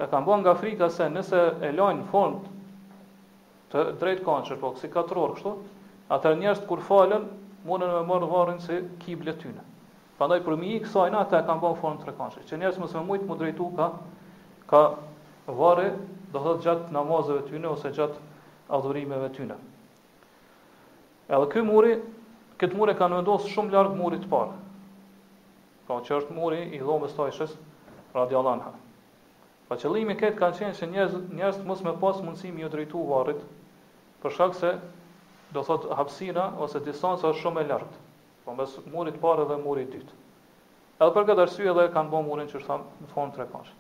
kanë 0.10 0.26
bërë 0.28 0.42
nga 0.44 0.54
frika 0.58 0.88
se 0.90 1.06
nëse 1.14 1.42
e 1.62 1.70
lojnë 1.76 2.08
formë 2.10 2.42
të 3.74 3.84
drejt 3.98 4.20
kanë 4.22 4.56
po, 4.62 4.70
si 4.78 4.88
katëror, 4.94 5.34
kështu, 5.40 5.52
atër 6.14 6.36
njerës 6.38 6.62
kur 6.70 6.82
falen, 6.86 7.26
mundën 7.66 7.90
me 7.98 8.02
mërë 8.10 8.28
varën 8.30 8.60
si 8.62 8.78
kible 9.02 9.34
tyne. 9.42 9.64
Pandaj 10.20 10.44
për 10.46 10.58
mi 10.62 10.76
i 10.76 10.82
kësajna, 10.84 11.24
ata 11.26 11.40
e 11.42 11.48
kanë 11.48 11.64
bënë 11.64 11.80
formë 11.82 12.02
të 12.04 12.10
rekanshë. 12.12 12.44
Që 12.50 12.60
njerës 12.62 12.78
mësë 12.84 13.00
me 13.00 13.04
mujtë 13.08 13.28
më 13.32 13.38
drejtu 13.40 13.70
ka, 13.80 13.88
ka 14.70 14.82
varë, 15.58 15.88
do 16.34 16.44
dhe 16.46 16.54
gjatë 16.68 16.94
namazëve 16.94 17.48
tyne, 17.48 17.72
ose 17.74 17.90
gjatë 17.98 18.22
adhurimeve 18.78 19.32
tyne. 19.36 19.58
Edhe 21.34 21.50
këtë 21.56 21.66
muri, 21.68 21.98
këtë 22.62 22.78
muri 22.78 22.94
kanë 23.00 23.20
vendosë 23.24 23.52
shumë 23.56 23.74
largë 23.74 23.98
muri 23.98 24.22
të 24.22 24.30
parë. 24.36 24.54
Pra 25.90 25.98
që 26.06 26.20
është 26.22 26.38
muri 26.38 26.62
i 26.78 26.82
dhomës 26.82 27.18
tajshës, 27.18 27.58
radialanha. 28.16 28.70
Pa 29.68 29.80
qëllimi 29.82 30.16
këtë 30.22 30.38
kanë 30.40 30.60
qenë 30.62 30.78
që 30.80 30.92
njerës, 30.94 31.18
njerës 31.40 31.62
mësë 31.68 31.90
me 31.90 31.98
pasë 32.06 32.26
mundësimi 32.28 32.64
ju 32.64 32.72
drejtu 32.78 33.04
varët, 33.10 33.42
për 34.24 34.32
shkak 34.38 34.54
se 34.56 34.70
do 35.54 35.62
thot 35.68 35.86
hapësira 36.00 36.48
ose 36.64 36.80
distanca 36.86 37.30
është 37.30 37.44
shumë 37.44 37.62
e 37.62 37.68
lartë. 37.74 38.00
Po 38.48 38.56
mes 38.58 38.78
murit 38.92 39.20
parë 39.22 39.46
dhe 39.50 39.58
murit 39.60 39.92
dytë. 39.94 40.18
Edhe 41.04 41.12
për 41.16 41.28
këtë 41.30 41.44
arsye 41.46 41.68
edhe 41.72 41.86
kanë 41.94 42.12
bënë 42.14 42.28
murin 42.30 42.48
që 42.52 42.62
është 42.62 42.78
në 43.04 43.12
fund 43.12 43.36
tre 43.36 43.46
kash. 43.52 43.74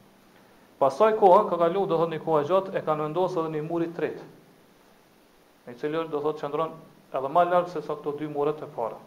Pastaj 0.81 1.11
koha 1.21 1.45
ka 1.49 1.57
kalu, 1.61 1.85
do 1.87 1.97
thot 1.99 2.11
një 2.11 2.19
kohë 2.25 2.43
gjatë 2.51 2.75
e 2.75 2.81
kanë 2.83 3.05
vendosur 3.07 3.47
edhe 3.47 3.55
një 3.57 3.67
murin 3.69 3.93
tretë. 3.95 4.27
Me 5.65 5.75
cilë 5.79 6.05
do 6.11 6.19
thot 6.25 6.41
qëndron 6.43 6.75
edhe 7.15 7.29
më 7.31 7.45
lart 7.51 7.71
se 7.71 7.81
sa 7.85 7.95
këto 7.95 8.15
dy 8.19 8.27
muret 8.27 8.59
e 8.65 8.69
para. 8.75 8.99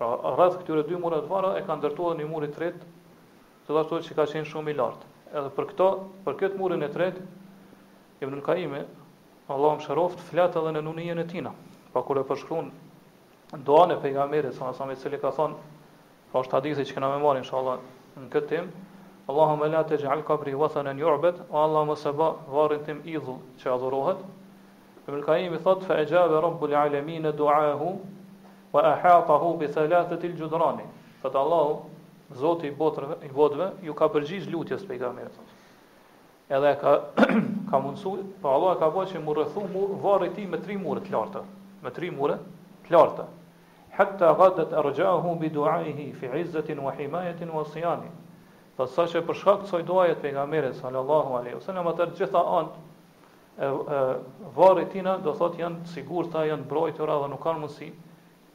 Pra 0.00 0.08
rreth 0.34 0.56
këtyre 0.62 0.84
dy 0.88 0.98
murave 0.98 1.26
të 1.26 1.30
para 1.30 1.52
e 1.58 1.62
kanë 1.66 1.82
ndërtuar 1.82 2.16
një 2.18 2.28
murin 2.30 2.52
tretë, 2.56 2.88
të 3.68 3.76
ashtu 3.80 4.00
që 4.08 4.16
ka 4.16 4.26
qenë 4.32 4.48
shumë 4.50 4.72
i 4.72 4.76
lartë. 4.80 5.12
Edhe 5.34 5.50
për 5.56 5.68
këto, 5.70 5.90
për 6.24 6.38
këtë 6.40 6.58
murin 6.60 6.82
e 6.82 6.88
tretë, 6.94 7.24
Ibn 8.24 8.40
Kaimi, 8.46 8.80
Allah 9.48 9.76
më 9.76 9.84
shëroft, 9.84 10.22
fletë 10.30 10.58
edhe 10.62 10.70
në 10.72 10.80
nunijën 10.86 11.18
e 11.20 11.24
tina. 11.28 11.50
Pa 11.92 12.00
kur 12.02 12.16
e 12.16 12.24
në 12.24 12.70
doan 13.64 13.90
e 13.90 13.96
pejgamberit, 14.02 14.54
sa 14.56 14.70
më 14.72 14.74
sa 14.74 14.96
cili 15.04 15.18
ka 15.20 15.30
thonë, 15.36 15.54
pra 16.32 16.40
është 16.42 16.52
hadithi 16.56 16.82
që 16.88 16.94
kena 16.96 17.08
me 17.12 17.20
marrë, 17.22 17.42
insha 17.44 17.56
Allah, 17.60 17.78
në 18.18 18.30
këtë 18.32 18.48
tim, 18.50 18.70
Allah 19.30 19.52
më 19.60 19.68
la 19.70 19.82
të 19.86 19.98
gjal 20.00 20.24
kabri 20.26 20.56
vëthën 20.58 20.88
e 20.90 20.94
njërbet, 20.98 21.38
o 21.52 21.58
Allah 21.60 21.84
më 21.86 21.96
se 22.00 22.10
ba 22.18 22.32
varën 22.50 22.82
tim 22.88 23.02
idhull 23.04 23.38
që 23.60 23.70
adhurohet. 23.76 24.24
Ibn 25.06 25.20
Kajim 25.22 25.54
i 25.54 25.60
thotë, 25.62 25.86
fa 25.86 26.00
e 26.02 26.06
gjabe 26.08 26.40
rabbul 26.42 26.74
alemin 26.80 27.26
e 27.26 27.32
duahu, 27.32 27.92
wa 28.74 28.82
e 28.90 28.94
hata 29.04 29.36
hu 29.44 29.52
bi 29.60 29.68
thalatët 29.68 30.24
il 30.26 30.34
gjudrani. 30.40 30.88
Fëtë 31.22 31.46
zoti 32.42 32.72
i 32.72 32.74
botëve, 32.74 33.70
ju 33.86 33.94
ka 33.94 34.08
përgjiz 34.16 34.48
lutjes 34.50 34.82
pejgamberit. 34.88 35.38
Edhe 36.50 36.74
ka 36.80 36.98
ka 37.74 37.80
mundsu, 37.82 38.18
po 38.38 38.54
Allah 38.54 38.76
ka 38.78 38.88
bërë 38.94 39.10
që 39.12 39.20
mu 39.24 39.34
rrethu 39.34 39.64
mu 39.72 39.82
varri 40.02 40.30
ti 40.36 40.46
me 40.46 40.60
tri 40.62 40.76
mure 40.78 41.02
të 41.06 41.14
larta, 41.14 41.40
me 41.82 41.90
tri 41.96 42.10
mure 42.18 42.36
të 42.86 42.94
larta. 42.94 43.26
Hatta 43.96 44.30
ghadat 44.38 44.74
arja'uhu 44.82 45.32
bi 45.42 45.50
du'aihi 45.54 46.06
fi 46.20 46.30
'izzatin 46.40 46.78
wa 46.84 46.92
himayatin 46.98 47.50
wa 47.56 47.64
siyani. 47.72 48.10
Po 48.78 48.86
sa 48.90 49.04
që 49.06 49.24
për 49.28 49.34
shkak 49.40 49.60
të 49.62 49.66
kësaj 49.68 49.82
duaje 49.90 50.14
të 50.18 50.22
pejgamberit 50.26 50.78
sallallahu 50.78 51.34
alaihi 51.40 51.56
wasallam 51.58 51.90
atë 51.92 52.06
gjitha 52.18 52.42
an 52.58 52.72
varri 54.56 54.86
tina 54.94 55.16
do 55.22 55.34
thotë 55.38 55.60
janë 55.62 55.78
të 55.84 55.92
sigurta, 55.94 56.42
janë 56.46 56.64
të 56.70 57.18
dhe 57.22 57.28
nuk 57.34 57.42
kanë 57.44 57.58
mundsi 57.64 57.90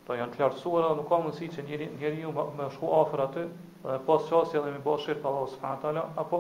po 0.08 0.14
janë 0.20 0.40
lartësuar 0.42 0.90
dhe 0.90 0.96
nuk 1.00 1.08
ka 1.12 1.18
mundësi 1.24 1.48
që 1.56 1.62
njeriu 1.70 1.92
njeri 2.00 2.26
me 2.60 2.66
shku 2.76 2.88
afër 3.02 3.20
aty 3.30 3.46
dhe 3.86 4.00
pas 4.10 4.22
çësjes 4.28 4.62
dhe 4.66 4.72
me 4.76 4.80
bashkë 4.90 5.20
Allahu 5.24 5.48
subhanahu 5.48 5.80
wa 5.80 5.82
taala 5.88 6.04
apo 6.26 6.40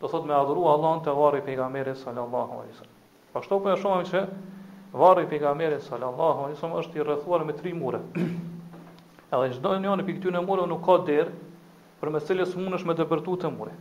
do 0.00 0.08
thot 0.08 0.26
me 0.26 0.32
adhuru 0.34 0.62
Allahun 0.66 1.04
te 1.04 1.10
varri 1.10 1.40
pejgamberit 1.40 1.96
sallallahu 1.96 2.52
alaihi 2.58 2.72
wasallam. 2.72 2.94
Po 3.32 3.40
shtopun 3.42 3.72
e 3.72 3.76
shohim 3.80 4.06
se 4.06 4.26
varri 4.92 5.26
pejgamberit 5.28 5.80
sallallahu 5.82 6.44
alaihi 6.44 6.56
wasallam 6.56 6.82
është 6.82 7.00
i 7.00 7.04
rrethuar 7.04 7.44
me 7.46 7.52
tri 7.56 7.72
mure. 7.74 8.00
Edhe 9.34 9.50
çdo 9.58 9.74
njëri 9.78 9.92
anë 9.92 10.04
pikë 10.06 10.20
këtyre 10.20 10.42
mureve 10.46 10.68
nuk 10.70 10.82
ka 10.86 10.96
derë 11.06 11.30
për 12.00 12.10
me 12.14 12.20
cilës 12.22 12.52
mundesh 12.56 12.84
me 12.86 12.94
të 12.94 13.06
përtu 13.10 13.34
të 13.42 13.50
mure. 13.54 13.72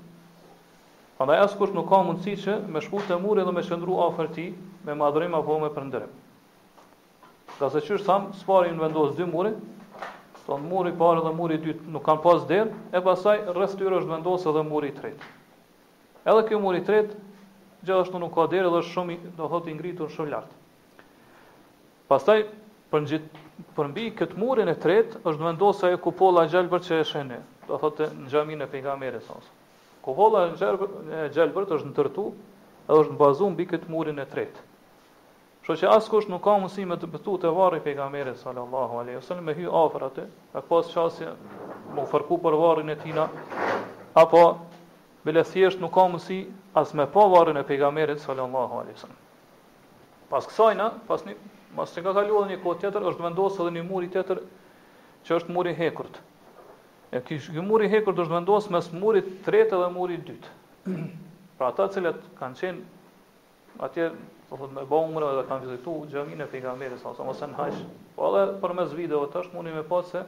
Andaj 1.22 1.43
asë 1.48 1.58
kush 1.60 1.74
nuk 1.75 1.89
ka 1.91 2.00
mundësi 2.08 2.34
që 2.46 2.55
me 2.74 2.82
shku 2.82 3.03
të 3.10 3.20
mure 3.22 3.43
dhe 3.46 3.53
me 3.53 3.62
shëndru 3.62 4.00
afer 4.08 4.29
ti, 4.34 4.48
me 4.88 4.93
madrim 4.98 5.36
apo 5.38 5.60
me 5.62 5.70
përndërim. 5.75 6.10
Ka 7.60 7.70
se 7.70 7.82
qështë 7.86 8.01
samë, 8.08 8.34
së 8.39 8.50
pari 8.50 8.74
në 8.74 8.82
vendosë 8.88 9.20
dy 9.20 9.29
mure, 9.29 9.53
të 10.48 10.58
në 10.60 10.67
muri 10.74 10.91
i 10.91 10.96
dhe 11.27 11.34
muri 11.38 11.55
i 11.60 11.63
dytë 11.67 11.88
nuk 11.93 12.03
kanë 12.08 12.22
pas 12.25 12.41
derë, 12.50 12.72
e 12.98 13.01
pasaj 13.05 13.38
rrës 13.53 13.77
tyre 13.77 14.01
është 14.01 14.15
vendosë 14.15 14.50
edhe 14.55 14.63
muri 14.72 14.89
i 14.89 14.98
tretë. 14.98 15.32
Edhe 16.25 16.44
kjo 16.48 16.60
muri 16.63 16.80
tret, 16.88 17.12
gjithashtu 17.84 18.20
nuk 18.22 18.32
ka 18.36 18.46
deri 18.51 18.70
dhe 18.72 18.80
është 18.80 18.94
shumë, 18.96 19.15
do 19.38 19.48
thotë 19.51 19.72
i 19.72 19.74
ngritur 19.75 20.12
shumë 20.13 20.32
lartë. 20.32 21.06
Pastaj 22.12 22.38
për 22.94 23.03
ngjit 23.06 23.25
për 23.80 23.89
mbi 23.92 24.06
këtë 24.22 24.39
murin 24.44 24.72
e 24.74 24.77
tret 24.86 25.18
është 25.20 25.39
në 25.44 25.48
vendosur 25.51 25.89
ajo 25.89 26.00
kupolla 26.08 26.46
e 26.48 26.51
gjelbër 26.53 26.84
që 26.88 27.01
është 27.03 27.24
ne, 27.32 27.42
do 27.68 27.80
thotë 27.82 28.08
në 28.22 28.30
gjamin 28.36 28.63
e 28.65 28.70
pejgamberit 28.75 29.25
sa. 29.27 29.36
Kupolla 30.06 30.46
e 30.48 30.53
gjelbër 30.62 31.18
e 31.20 31.27
gjelbër 31.36 31.70
është 31.75 31.92
ndërtu 31.92 32.25
dhe 32.88 33.01
është 33.03 33.20
bazuar 33.20 33.53
mbi 33.58 33.68
këtë 33.74 33.92
murin 33.92 34.24
e 34.24 34.27
tret. 34.36 34.53
Kështu 35.63 35.75
që 35.84 35.92
askush 35.98 36.30
nuk 36.32 36.44
ka 36.44 36.56
mundësi 36.60 36.88
me 36.88 36.96
të 37.00 37.10
bëtu 37.18 37.36
te 37.44 37.51
varri 37.58 37.84
pejgamberit 37.86 38.39
sallallahu 38.39 39.00
alaihi 39.03 39.20
wasallam 39.20 39.46
me 39.51 39.56
hy 39.60 39.68
afër 39.84 40.08
atë, 40.10 40.25
pas 40.72 40.92
çasje 40.92 41.36
më 41.98 42.08
fërku 42.13 42.39
për 42.48 42.58
varrin 42.63 42.92
e 42.92 42.98
tij 43.03 43.15
na 43.20 43.30
apo 44.24 44.44
thjesht 45.32 45.80
nuk 45.80 45.94
ka 45.94 46.01
mësi 46.08 46.48
as 46.75 46.94
me 46.94 47.06
pa 47.08 47.24
varën 47.27 47.58
e 47.58 47.63
pejgamerit 47.63 48.20
sallallahu 48.20 48.80
alaihi 48.80 48.96
wasallam. 48.98 49.20
Pas 50.30 50.48
kësaj 50.48 50.75
na, 50.75 50.89
pas 51.08 51.24
një 51.24 51.36
mos 51.75 51.89
të 51.92 52.03
ka 52.06 52.12
kaluar 52.13 52.48
një 52.50 52.58
kohë 52.63 52.80
tjetër, 52.84 53.01
është 53.10 53.24
vendosur 53.24 53.68
edhe 53.70 53.75
një 53.80 53.86
mur 53.89 54.03
i 54.06 54.10
tjetër 54.13 54.42
që 55.25 55.36
është 55.39 55.53
muri 55.56 55.72
i 55.72 55.75
hekurt. 55.77 56.20
E 57.13 57.22
kishë, 57.22 57.53
ky 57.56 57.62
mur 57.65 57.82
i 57.86 57.89
hekurt 57.89 58.18
është 58.22 58.34
vendosur 58.34 58.72
mes 58.75 58.92
murit 59.00 59.25
të 59.30 59.38
tretë 59.48 59.80
dhe 59.82 59.88
murit 59.96 60.22
të 60.22 60.30
dytë. 60.30 61.01
Pra 61.58 61.72
ata 61.72 61.88
që 61.94 62.13
kanë 62.39 62.60
qenë 62.60 62.80
atje, 63.88 64.12
po 64.50 64.60
thonë 64.62 64.75
me 64.77 64.86
bomra 64.89 65.32
dhe 65.39 65.48
kanë 65.50 65.65
vizituar 65.65 66.08
xhamin 66.13 66.42
e 66.46 66.50
pejgamberit 66.53 67.00
sallallahu 67.00 67.32
alaihi 67.32 67.36
wasallam, 67.36 67.36
ose 67.36 67.51
në 67.51 67.60
haj. 67.62 67.84
Po 68.18 68.30
edhe 68.34 68.62
përmes 68.62 68.96
videove 68.98 69.32
tash 69.34 69.53
mundi 69.53 69.72
me 69.74 69.84
po 69.89 70.03
se 70.13 70.25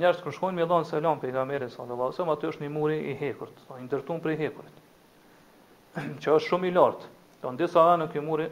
njerëz 0.00 0.18
kur 0.22 0.34
shkojnë 0.36 0.58
me 0.60 0.66
dhon 0.68 0.84
selam 0.84 1.20
pejgamberit 1.20 1.72
sallallahu 1.72 2.10
alajhi 2.10 2.20
wasallam, 2.20 2.32
aty 2.36 2.48
është 2.50 2.64
një 2.64 2.70
mur 2.72 2.92
i 2.94 3.14
hekurt, 3.16 3.60
do 3.68 3.76
i 3.80 3.84
ndërtuan 3.86 4.20
prej 4.20 4.36
hekurit. 4.42 4.80
që 6.22 6.34
është 6.36 6.50
shumë 6.52 6.68
i 6.68 6.72
lartë. 6.76 7.08
Do 7.42 7.52
në 7.54 7.60
disa 7.62 7.84
anë 7.94 8.08
këy 8.12 8.22
muri 8.24 8.48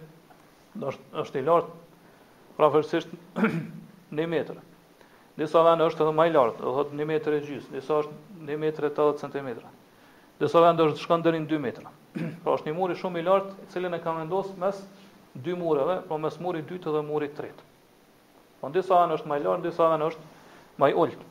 do 0.81 0.89
është, 0.93 1.09
është 1.25 1.41
i 1.43 1.49
lartë 1.49 2.05
prafërsisht 2.57 3.13
1 3.49 4.23
metër. 4.37 4.63
Disa 5.37 5.61
anë 5.73 5.89
është 5.91 6.07
edhe 6.07 6.15
më 6.17 6.27
i 6.31 6.35
lartë, 6.39 6.61
do 6.65 6.73
thotë 6.79 6.97
1 7.01 7.11
metër 7.13 7.37
e 7.37 7.43
gjysmë, 7.45 7.77
disa 7.77 8.01
është 8.01 8.19
1 8.47 8.65
metër 8.65 8.89
80 8.89 9.29
cm. 9.29 9.53
Disa 10.41 10.65
anë 10.65 10.81
do 10.81 10.89
të 10.95 11.03
shkon 11.03 11.25
deri 11.27 11.43
në 11.45 11.51
2 11.53 11.61
metra. 11.65 11.93
pra 12.45 12.57
është 12.57 12.71
një 12.71 12.77
mur 12.79 12.95
i 12.95 12.97
shumë 13.03 13.21
i 13.21 13.27
lartë, 13.29 13.59
i 13.69 13.71
cili 13.75 13.91
ne 13.93 14.01
kanë 14.03 14.23
vendos 14.25 14.55
mes 14.63 14.81
dy 15.45 15.57
mureve, 15.61 16.01
pra 16.09 16.19
mes 16.25 16.41
murit 16.43 16.69
dytë 16.73 16.95
dhe 16.97 17.05
murit 17.05 17.37
tretë. 17.37 17.67
Po 18.63 18.71
në 18.73 18.79
disa 18.81 19.03
anë 19.05 19.19
është 19.21 19.29
më 19.33 19.41
i 19.43 19.47
lartë, 19.49 19.65
disa 19.69 19.91
anë 19.99 20.11
është 20.13 20.33
më 20.83 20.93
i 20.95 21.01
ulët. 21.05 21.31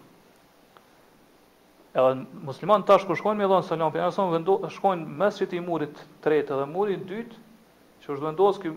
Edhe 1.93 2.13
musliman 2.41 2.81
tash 2.89 3.05
kur 3.05 3.17
shkojnë 3.19 3.43
me 3.43 3.47
dhon 3.49 3.65
selam 3.67 3.91
pe 3.93 3.99
arson 4.01 4.31
vendo 4.33 4.53
shkojnë 4.79 5.03
mes 5.21 5.35
çit 5.37 5.51
i 5.53 5.59
murit 5.65 5.99
tretë 6.25 6.55
dhe 6.57 6.63
muri 6.71 6.95
i 6.97 7.01
dytë, 7.09 7.35
që 8.05 8.11
është 8.15 8.23
vendos 8.27 8.61
ky 8.63 8.71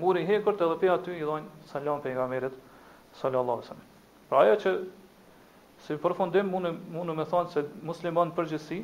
muri 0.00 0.24
hekurt 0.30 0.62
edhe 0.66 0.78
pe 0.80 0.90
aty 0.94 1.14
i 1.14 1.22
dhon 1.28 1.44
selam 1.72 2.02
pejgamberit 2.06 2.56
sallallahu 3.20 3.62
alaihi 3.62 3.68
wasallam. 3.68 3.84
Pra 4.32 4.40
ajo 4.48 4.56
që 4.64 4.72
si 5.86 5.98
përfundim 6.06 6.50
unë 6.60 6.72
unë 7.04 7.16
më 7.20 7.28
thon 7.34 7.52
se 7.54 7.62
musliman 7.90 8.34
përgjithësi 8.40 8.80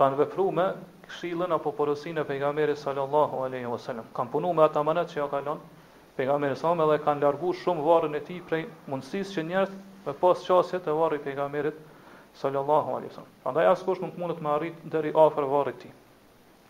kanë 0.00 0.18
vepruar 0.24 0.56
me 0.58 0.66
këshillën 1.06 1.56
apo 1.58 1.70
porosinë 1.78 2.24
e 2.24 2.26
pejgamberit 2.32 2.82
sallallahu 2.82 3.44
alaihi 3.46 3.70
wasallam. 3.76 4.10
Kan 4.18 4.34
punuar 4.34 4.56
me 4.58 4.66
ata 4.66 4.82
mënat 4.90 5.14
që 5.14 5.20
ja 5.22 5.28
ka 5.36 5.44
lënë 5.46 5.78
pejgamberi 6.18 6.58
sa 6.64 6.74
më 6.82 6.90
dhe 6.90 6.98
kanë 7.06 7.28
larguar 7.28 7.62
shumë 7.62 7.86
varrin 7.90 8.18
e 8.18 8.24
tij 8.26 8.42
prej 8.50 8.62
mundësisë 8.90 9.36
që 9.38 9.46
njerëz 9.54 9.78
me 10.10 10.18
pas 10.24 10.42
çasje 10.48 10.82
të 10.88 10.98
varrin 11.04 11.22
pejgamberit 11.30 11.70
sallallahu 11.74 11.91
sallallahu 12.34 12.90
alaihi 12.94 13.08
wasallam. 13.10 13.32
Prandaj 13.42 13.66
askush 13.72 14.00
nuk 14.02 14.16
mundet 14.18 14.38
të 14.42 14.48
arrit 14.54 14.78
deri 14.92 15.12
afër 15.12 15.48
varrit 15.50 15.76
të 15.76 15.82
tij. 15.82 15.96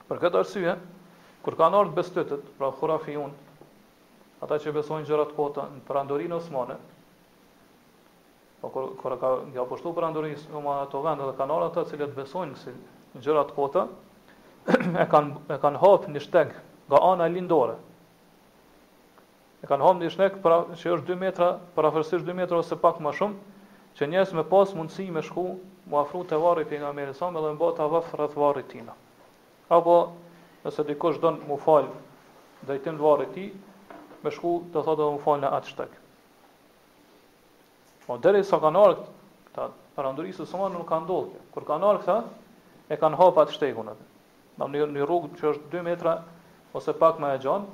Për 0.08 0.22
këtë 0.24 0.40
arsye, 0.42 0.76
kur 1.44 1.56
kanë 1.58 1.78
ardhur 1.80 1.96
bestytët, 1.98 2.48
pra 2.58 2.72
khurafiun, 2.78 3.30
ata 4.42 4.58
që 4.62 4.74
besojnë 4.78 5.06
gjërat 5.08 5.34
kota 5.36 5.68
në 5.72 5.84
perandorinë 5.88 6.36
osmane, 6.38 6.76
apo 8.62 8.70
kur 8.74 8.90
kur 8.98 9.16
ka 9.20 9.32
ja 9.54 9.64
poshtu 9.68 9.92
perandorinë 9.96 10.38
osmane 10.40 10.82
ato 10.88 11.00
vende 11.06 11.30
dhe 11.30 11.36
kanë 11.38 11.56
ardhur 11.58 11.84
ata 11.84 11.86
që 11.92 12.10
besojnë 12.18 12.58
se 12.62 12.74
gjërat 13.18 13.54
kota 13.56 13.86
e 15.04 15.08
kanë 15.10 15.50
e 15.50 15.58
kanë 15.64 15.80
hap 15.82 16.06
një 16.14 16.22
shteg 16.26 16.52
nga 16.90 17.00
ana 17.12 17.26
lindore. 17.32 17.78
E 19.62 19.66
kanë 19.70 19.86
hap 19.86 19.96
një 20.02 20.10
shteg 20.10 20.40
pra 20.42 20.60
që 20.74 20.96
është 20.98 21.12
2 21.14 21.18
metra, 21.22 21.52
parafërsisht 21.78 22.26
2 22.26 22.34
metra 22.34 22.58
ose 22.58 22.74
pak 22.82 22.98
më 23.02 23.12
shumë, 23.18 23.51
që 23.98 24.08
njerëz 24.08 24.30
me 24.36 24.44
pas 24.48 24.70
mundësi 24.76 25.08
me 25.12 25.20
shku, 25.24 25.42
mu 25.90 25.98
afru 26.00 26.22
te 26.24 26.36
varri 26.40 26.64
pejgamberit 26.70 27.16
sa 27.18 27.28
më 27.32 27.42
dhe 27.44 27.50
mbot 27.56 27.80
avaf 27.84 28.12
rreth 28.16 28.36
varrit 28.38 28.68
tina. 28.72 28.94
Apo 29.72 29.96
nëse 30.64 30.84
dikush 30.88 31.20
don 31.20 31.40
mu 31.48 31.58
fal 31.60 31.90
drejtim 32.64 32.96
të 32.96 33.02
varrit 33.04 33.32
tij, 33.34 33.50
me 34.22 34.30
shku 34.30 34.52
të 34.72 34.84
thotë 34.86 34.98
do 35.02 35.10
mu 35.16 35.20
fal 35.24 35.40
në 35.42 35.50
atë 35.58 35.72
shtek. 35.74 35.92
Po 38.06 38.16
deri 38.22 38.44
sa 38.46 38.60
kanë 38.62 38.84
ardhur 38.86 39.10
këta 39.50 39.66
perandorisë 39.96 40.42
së 40.44 40.50
sonë 40.52 40.72
nuk 40.76 40.88
kanë 40.88 41.04
ndodhur. 41.06 41.42
Kur 41.52 41.66
kanë 41.68 41.88
ardhur 41.90 42.06
këta, 42.06 42.22
e 42.92 42.98
kanë 42.98 43.20
hapur 43.20 43.44
atë 43.44 43.58
shtegun 43.58 43.92
atë. 43.92 44.08
Në 44.60 44.70
një 44.96 45.04
rrugë 45.06 45.34
që 45.38 45.48
është 45.54 45.70
2 45.76 45.84
metra 45.90 46.16
ose 46.76 46.94
pak 46.96 47.20
më 47.20 47.34
e 47.36 47.40
gjatë, 47.44 47.68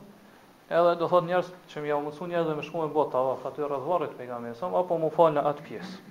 edhe 0.68 0.94
do 1.00 1.08
thot 1.08 1.24
njerëz 1.24 1.46
që 1.72 1.80
më 1.82 1.96
mësu 2.06 2.26
njerëz 2.28 2.48
dhe 2.50 2.54
më 2.58 2.64
shkuën 2.66 2.82
në 2.90 2.96
botë 2.96 3.12
tavaf 3.14 3.44
aty 3.48 3.64
rreth 3.64 3.86
varrit 3.88 4.16
pejgamberit 4.18 4.58
sa 4.58 4.68
apo 4.76 4.98
më 5.00 5.08
fal 5.14 5.30
në 5.34 5.44
atë 5.50 5.64
pjesë. 5.64 6.02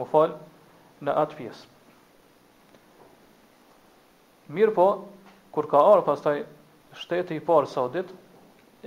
Më 0.00 0.04
fal 0.12 0.32
në 1.04 1.16
atë 1.24 1.36
pjesë. 1.40 1.64
Mirë 4.56 4.74
po, 4.76 4.86
kur 5.52 5.68
ka 5.68 5.82
arë 5.92 6.04
pastaj 6.06 6.40
shteti 7.02 7.36
i 7.40 7.44
parë 7.44 7.68
saudit, 7.74 8.08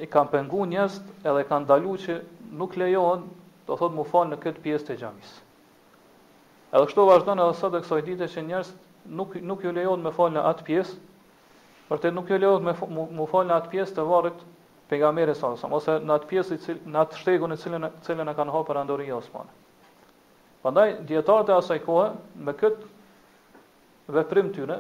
i 0.02 0.10
kanë 0.10 0.34
pengu 0.34 0.66
njerëz 0.72 0.98
edhe 1.26 1.46
kanë 1.50 1.70
dalu 1.70 1.94
që 2.02 2.18
nuk 2.62 2.76
lejohen, 2.82 3.28
do 3.70 3.78
thot 3.78 3.94
më 4.00 4.06
falë 4.10 4.34
në 4.34 4.42
këtë 4.48 4.66
pjesë 4.66 4.90
të 4.90 4.98
gjamis. 5.04 5.32
Edhe 6.74 6.86
kështu 6.90 7.06
vazhdojnë 7.08 7.46
edhe 7.46 7.58
sot 7.62 7.74
e 7.78 7.84
kësoj 7.86 8.02
dite 8.10 8.30
që 8.34 8.44
njërës 8.50 8.70
nuk, 9.22 9.38
nuk 9.46 9.64
ju 9.64 9.74
lejohen 9.78 10.02
me 10.04 10.12
falë 10.18 10.40
në 10.40 10.44
atë 10.52 10.68
pjesë, 10.72 10.94
për 11.88 12.02
të 12.04 12.14
nuk 12.18 12.30
ju 12.34 12.38
lejohet 12.42 12.64
me 12.66 12.78
më 13.18 13.26
falë 13.34 13.50
në 13.52 13.58
atë 13.62 13.72
pjesë 13.76 13.96
të 14.00 14.06
varrit 14.10 14.42
pejgamberi 14.90 15.36
sa 15.36 15.54
sa 15.60 15.68
ose 15.68 16.00
në 16.02 16.14
atë 16.16 16.30
pjesë 16.32 16.56
i 16.58 16.62
cilë 16.64 16.92
në 16.94 17.00
atë 17.04 17.20
shtegun 17.22 17.54
e 17.54 17.58
cilën 17.60 17.86
e 17.86 17.90
cilën 18.08 18.32
e 18.32 18.36
kanë 18.38 18.54
hapur 18.54 18.68
për 18.72 18.80
andorin 18.82 19.12
Osmanit. 19.14 19.56
Prandaj 20.64 20.94
dietarët 21.10 21.52
e 21.52 21.56
asaj 21.60 21.82
kohe 21.86 22.08
me 22.46 22.54
kët 22.60 22.78
veprim 24.16 24.50
tyre 24.56 24.80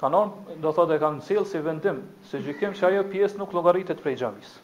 kanon 0.00 0.32
do 0.60 0.72
thotë 0.76 0.96
e 0.98 1.02
kanë 1.04 1.24
cilë 1.28 1.46
si 1.52 1.60
vendim, 1.64 2.00
si 2.30 2.42
gjykim 2.44 2.74
që 2.76 2.88
ajo 2.90 3.04
pjesë 3.12 3.38
nuk 3.40 3.54
llogaritet 3.56 4.02
prej 4.04 4.18
gjamis. 4.22 4.54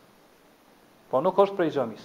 Po 1.10 1.18
nuk 1.24 1.38
është 1.42 1.56
prej 1.58 1.70
xhamis. 1.74 2.02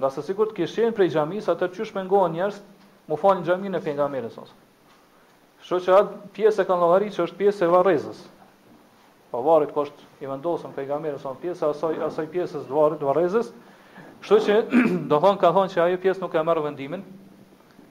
Nga 0.00 0.08
se 0.14 0.22
sikur 0.24 0.48
të 0.48 0.54
kishin 0.62 0.94
prej 0.96 1.10
xhamis, 1.12 1.44
atë 1.52 1.66
çysh 1.74 1.90
me 1.92 2.00
ngon 2.08 2.32
njerëz, 2.32 2.62
mu 3.10 3.18
falin 3.20 3.42
xhamin 3.44 3.76
e 3.76 3.80
pejgamberit 3.84 4.32
sa 5.60 5.76
që 5.76 5.92
atë 5.92 6.30
pjesë 6.32 6.62
e 6.62 6.66
kanë 6.70 6.80
llogarit 6.80 7.12
që 7.14 7.20
është 7.26 7.36
pjesë 7.36 7.66
e 7.66 7.68
varrezës, 7.74 8.22
Po 9.30 9.42
varet 9.46 9.70
kusht 9.72 9.92
i 10.20 10.26
vendosëm 10.26 10.72
pejgamberit 10.74 11.20
son 11.22 11.36
pjesa 11.38 11.68
asaj 11.70 11.94
asaj 12.08 12.26
pjesës 12.32 12.64
të 12.66 12.74
varrit 12.74 13.02
varrezës. 13.08 13.50
Kështu 14.24 14.38
që 14.46 14.56
do 15.12 15.18
thon 15.22 15.38
ka 15.38 15.52
thon 15.54 15.70
që 15.70 15.82
ajo 15.84 15.98
pjesë 16.02 16.22
nuk 16.24 16.34
e 16.34 16.42
merr 16.48 16.62
vendimin 16.64 17.04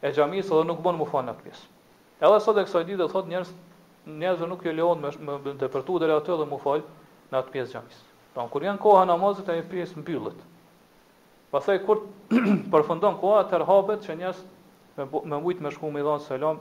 e 0.03 0.12
xhamis 0.17 0.51
edhe 0.51 0.65
nuk 0.67 0.81
bën 0.88 0.98
mufon 1.00 1.29
në 1.29 1.38
pjesë. 1.39 1.63
Edhe 2.19 2.39
sot 2.43 2.60
e 2.60 2.65
kësaj 2.67 2.84
ditë 2.89 3.00
do 3.00 3.08
thot 3.13 3.29
njerëz 3.31 3.53
njerëz 4.25 4.43
nuk 4.51 4.65
jë 4.67 4.74
lejon 4.75 5.05
me 5.05 5.38
me 5.48 5.55
të 5.55 6.00
deri 6.03 6.17
atë 6.17 6.38
dhe 6.41 6.48
mufal 6.51 6.84
në 7.31 7.39
atë 7.39 7.53
pjesë 7.55 7.72
xhamis. 7.77 8.01
Pra 8.36 8.46
kur 8.55 8.65
janë 8.67 8.84
koha 8.84 9.05
namazit 9.10 9.50
ajo 9.55 9.63
pjesë 9.72 10.03
mbyllet. 10.03 10.41
Pastaj 11.55 11.79
kur 11.88 12.03
përfundon 12.75 13.15
koha 13.24 13.46
të 13.53 13.63
rhabet 13.63 14.03
që 14.10 14.17
njerëz 14.25 14.43
me 15.00 15.08
me 15.36 15.39
ujit 15.39 15.63
me 15.63 15.72
shkumë 15.77 16.03
i 16.03 16.03
dhan 16.10 16.19
selam 16.27 16.60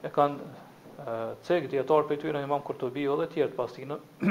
e 0.06 0.10
kanë 0.14 1.06
cekë 1.48 1.70
dietar 1.72 2.06
për 2.12 2.20
tyre 2.22 2.38
në 2.42 2.46
imam 2.46 2.62
kurtobi 2.68 3.08
dhe 3.10 3.16
dhe 3.24 3.28
tjertë 3.34 3.58
pas 3.58 3.74
tina, 3.78 3.98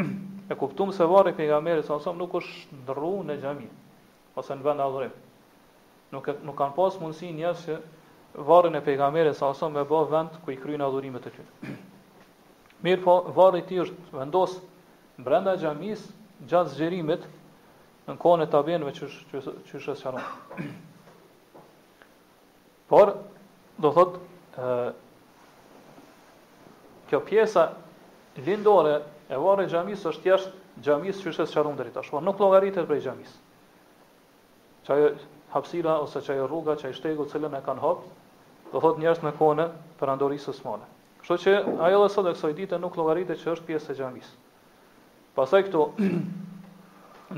e 0.50 0.56
kuptumë 0.60 0.94
se 0.94 1.06
varri 1.10 1.32
pejgamberit 1.34 1.88
nga 1.90 1.96
sa 2.04 2.12
nuk 2.20 2.36
është 2.38 2.78
në 2.84 2.94
rru 2.98 3.10
në 3.30 3.38
xhami 3.42 3.66
ose 4.38 4.56
në 4.60 4.64
vend 4.68 4.84
adhërim. 4.84 5.16
Nuk, 6.14 6.28
e, 6.30 6.34
nuk 6.46 6.56
kanë 6.60 6.76
pas 6.78 6.98
mundësi 7.02 7.30
njështë 7.40 7.64
që 7.80 8.46
vare 8.46 8.70
në 8.70 8.82
pejgamberit 8.86 9.34
nga 9.42 9.46
meri 9.48 9.58
sa 9.58 9.68
me 9.74 9.84
bë 9.90 10.02
vend 10.12 10.38
ku 10.44 10.54
i 10.54 10.58
kryin 10.62 10.84
adhërimet 10.86 11.26
të 11.26 11.34
tyre. 11.34 11.74
Mirë 12.86 13.02
po, 13.08 13.16
varri 13.40 13.64
të 13.66 13.74
tjë 13.74 13.82
është 13.88 14.20
vendosë 14.20 14.62
brenda 15.26 15.56
gjamisë 15.58 16.46
gjatë 16.54 16.76
zgjerimit 16.76 17.26
në 18.06 18.16
kone 18.22 18.46
të 18.50 18.62
abenve 18.62 18.94
që 19.00 19.10
është 19.10 19.56
shë 19.80 19.86
shë 19.98 20.14
Por, 22.90 23.14
do 23.78 23.88
thot, 23.94 24.18
e, 24.18 24.74
kjo 27.10 27.20
pjesa 27.26 27.68
lindore 28.42 28.96
e 29.30 29.38
vare 29.38 29.64
e 29.64 29.70
gjamis 29.70 30.02
është 30.10 30.26
jashtë 30.32 30.80
gjamis 30.82 31.22
që 31.22 31.34
shesë 31.36 31.54
qarun 31.54 31.78
dhe 31.78 31.86
rita 31.86 32.02
Nuk 32.26 32.42
logaritet 32.42 32.88
për 32.90 32.98
gjamis. 33.04 33.30
Qaj 34.88 35.06
hapsira 35.54 35.96
ose 36.02 36.18
qaj 36.26 36.42
rruga, 36.50 36.74
qaj 36.82 36.94
shtegu 36.98 37.26
cilën 37.30 37.54
e 37.58 37.62
kanë 37.66 37.80
hopë, 37.84 38.02
do 38.74 38.80
thot 38.82 38.98
njështë 39.02 39.26
në 39.28 39.32
kone 39.38 39.68
për 40.00 40.10
andorisës 40.16 40.58
së 40.58 40.78
Kështu 41.20 41.36
që 41.42 41.54
ajo 41.86 41.98
dhe 42.02 42.10
sot 42.10 42.26
e 42.26 42.32
kësoj 42.34 42.54
dite 42.58 42.78
nuk 42.80 42.96
logaritet 42.96 43.38
që 43.42 43.52
është 43.54 43.66
pjesë 43.70 43.92
e 43.92 43.96
gjamis. 44.00 44.28
Pasaj 45.36 45.62
këto, 45.68 45.86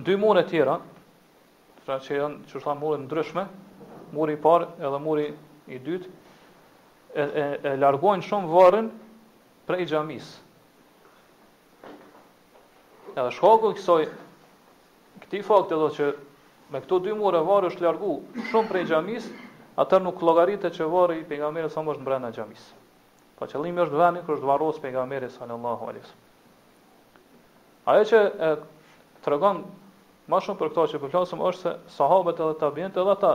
në 0.01 0.05
dy 0.07 0.17
mune 0.23 0.45
tjera, 0.49 0.79
pra 1.85 1.99
që 2.05 2.17
janë 2.23 2.47
që 2.53 2.62
shtë 2.62 2.77
ndryshme, 3.03 3.45
muri 4.12 4.37
i 4.37 4.40
parë 4.42 4.66
edhe 4.85 4.98
muri 5.01 5.27
i 5.72 5.79
dytë 5.81 6.09
e, 6.09 7.22
e, 7.22 7.44
e 7.68 7.77
largojnë 7.81 8.25
shumë 8.27 8.51
varrin 8.53 8.90
prej 9.68 9.87
xhamis. 9.90 10.31
Edhe 13.16 13.31
shkaku 13.38 13.72
i 13.72 13.79
kësaj 13.79 14.05
këtij 15.25 15.44
fakti 15.46 15.75
do 15.79 15.87
thotë 15.88 15.96
që 15.98 16.11
me 16.72 16.81
këto 16.85 17.01
dy 17.07 17.16
mure 17.16 17.40
varri 17.46 17.72
është 17.72 17.87
largu 17.87 18.14
shumë 18.51 18.72
prej 18.72 18.85
xhamis, 18.90 19.31
atë 19.81 20.03
nuk 20.05 20.20
llogaritë 20.25 20.70
që 20.77 20.90
varri 20.92 21.20
i 21.22 21.27
pejgamberit 21.29 21.72
sa 21.72 21.85
mësh 21.85 22.03
brenda 22.05 22.33
xhamis. 22.37 22.64
Po 23.40 23.48
qëllimi 23.51 23.85
është 23.87 23.98
vani 24.01 24.22
kur 24.27 24.37
është 24.37 24.48
varros 24.48 24.81
pejgamberi 24.83 25.29
sallallahu 25.35 25.88
alaihi 25.88 26.05
wasallam. 26.05 26.20
Ajo 27.92 28.05
që 28.12 28.18
e, 28.48 28.53
të 29.25 29.33
rëgonë 29.33 30.29
ma 30.33 30.38
shumë 30.44 30.61
për 30.61 30.70
këta 30.70 30.85
që 30.94 31.01
përflasëm 31.07 31.40
është 31.48 31.62
se 31.64 31.72
sahabët 31.96 32.40
edhe 32.44 32.59
të 32.61 32.68
abjente 32.68 33.03
edhe 33.03 33.16
ata 33.16 33.33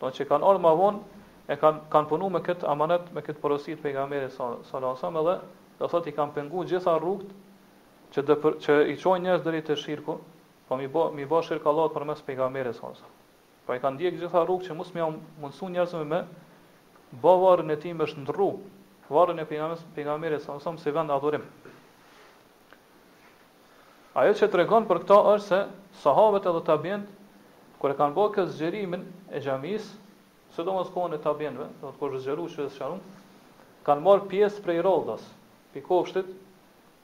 Do 0.00 0.10
që 0.16 0.24
kanë 0.28 0.44
orë 0.44 0.60
më 0.62 0.72
vonë, 0.80 1.22
e 1.48 1.56
kanë, 1.60 1.80
kanë 1.92 2.08
punu 2.10 2.28
me 2.32 2.40
këtë 2.44 2.66
amanet, 2.68 3.06
me 3.16 3.22
këtë 3.24 3.40
porosit 3.44 3.80
për 3.82 3.92
i 3.92 3.96
kamerit 3.96 4.34
salasam 4.68 5.16
edhe, 5.22 5.36
dhe 5.80 5.88
thot 5.92 6.06
i 6.06 6.12
kanë 6.16 6.34
pengu 6.36 6.64
gjitha 6.68 6.96
rrugt 7.00 7.28
që, 8.16 8.22
dhe, 8.28 8.36
që 8.66 8.76
i 8.92 8.96
qojnë 9.00 9.28
njës 9.28 9.44
dërri 9.46 9.62
të 9.68 9.76
shirku, 9.84 10.18
po 10.68 10.78
mi 10.80 10.88
bo, 10.96 11.06
mi 11.16 11.24
bo 11.30 11.40
shirka 11.46 11.70
allot 11.72 11.94
për 11.94 12.06
mes 12.10 12.22
për 12.26 12.36
i 12.36 12.40
kamerit 12.42 12.78
salasam. 12.80 13.14
Po 13.66 13.76
i 13.76 13.80
kanë 13.82 14.02
djekë 14.02 14.20
gjitha 14.24 14.44
rrugt 14.46 14.68
që 14.68 14.76
musë 14.78 14.96
mi 14.98 15.04
amë 15.06 15.44
mundësu 15.44 15.70
njësëm 15.76 16.04
me 16.12 16.20
bo 17.24 17.36
varën 17.44 17.72
e 17.74 17.78
ti 17.82 17.92
më 17.96 18.10
shë 18.10 18.24
ndru, 18.26 18.50
varën 19.12 19.40
e 19.42 19.46
për 19.48 19.62
i 20.02 20.06
kamerit 20.10 20.44
salasam 20.44 20.78
si 20.82 20.92
vend 20.96 21.14
adhurim. 21.14 21.46
Ajo 24.16 24.32
që 24.42 24.48
të 24.48 24.60
regon 24.62 24.86
për 24.88 25.02
këta 25.04 25.22
është 25.36 25.46
se 25.48 25.64
sahabët 26.02 26.46
edhe 26.52 26.60
të 26.68 26.74
abjendë, 26.78 27.18
Kër 27.80 27.92
e 27.92 27.96
kanë 27.96 28.14
bërë 28.16 28.32
këtë 28.36 28.52
zgjerimin 28.56 29.02
e 29.32 29.40
gjamis, 29.44 29.88
së 30.56 30.64
do 30.64 30.76
mësë 30.76 30.92
kohën 30.94 31.16
e 31.16 31.20
tabjenve, 31.24 31.64
do 31.82 31.90
të 31.92 31.98
kërë 32.02 32.20
zgjeru 32.24 32.44
që 32.52 32.62
e 32.64 32.68
së 32.70 32.76
sharum, 32.78 33.02
kanë 33.88 34.04
marë 34.06 34.24
pjesë 34.30 34.62
prej 34.64 34.78
rodas, 34.86 35.26
pi 35.74 35.82
kopshtit, 35.84 36.30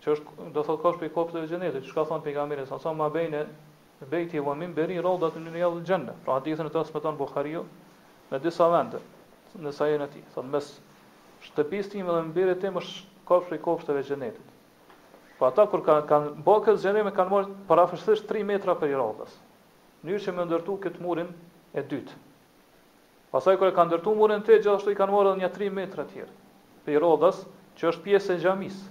që 0.04 0.14
është, 0.14 0.46
do 0.54 0.64
thotë 0.68 0.82
kosh 0.86 0.96
pi 1.02 1.10
kopshtit 1.16 1.42
e 1.42 1.50
gjenetit, 1.50 1.84
që 1.90 1.98
ka 1.98 2.06
thonë 2.12 2.24
për 2.24 2.32
i 2.32 2.34
kamire, 2.38 2.64
sa 2.70 2.78
sa 2.86 2.94
ma 3.02 3.10
bejnë 3.18 3.42
e 3.42 4.06
bejti 4.14 4.40
e 4.40 4.44
vëmin, 4.48 4.72
beri 4.78 4.96
rodat 5.06 5.36
në 5.42 5.52
një 5.52 5.62
jelë 5.64 5.84
gjenne, 5.90 6.16
pra 6.24 6.38
hadithën 6.40 6.70
e 6.70 6.72
të 6.78 6.86
së 6.88 6.96
më 6.96 7.04
tonë 7.08 7.20
Bukhario, 7.20 7.66
në 8.32 8.42
disa 8.46 8.70
vende, 8.72 9.02
në 9.66 9.74
sajën 9.76 10.06
e 10.08 10.10
ti, 10.14 10.24
thotë 10.38 10.54
mes 10.56 10.72
shtëpis 11.50 11.92
tim 11.92 12.08
dhe 12.08 12.24
mbire 12.32 12.56
tim 12.64 12.80
është 12.80 13.24
kosh 13.32 13.52
pi 13.52 13.60
kopshtit 13.60 14.10
e 14.24 14.32
Po 15.38 15.46
ata 15.50 15.64
kur 15.66 15.82
kanë 15.82 16.02
kanë 16.06 16.28
bërë 16.46 16.62
këtë 16.64 16.78
zgjerim 16.84 17.08
kanë 17.14 17.30
marrë 17.32 17.54
parafërsisht 17.66 18.28
3 18.30 18.44
metra 18.46 18.76
për 18.78 18.92
i 18.92 18.94
rodas 18.98 19.32
mënyrë 20.02 20.22
që 20.24 20.32
më 20.36 20.44
ndërtu 20.50 20.74
këtë 20.84 21.02
murin 21.06 21.28
e 21.74 21.82
dytë. 21.92 22.12
Pasaj 23.32 23.54
kërë 23.60 23.74
ka 23.76 23.84
ndërtu 23.88 24.14
murin 24.18 24.42
të 24.44 24.56
gjithashtu 24.58 24.92
i 24.92 24.96
kanë 24.98 25.14
marrë 25.14 25.34
dhe 25.36 25.42
një 25.42 25.50
3 25.56 25.70
metrë 25.76 26.06
tjerë, 26.12 26.34
për 26.84 26.96
i 26.96 27.00
rodhës 27.04 27.38
që 27.80 27.88
është 27.92 28.04
pjesë 28.06 28.34
e 28.34 28.42
gjamisë. 28.42 28.82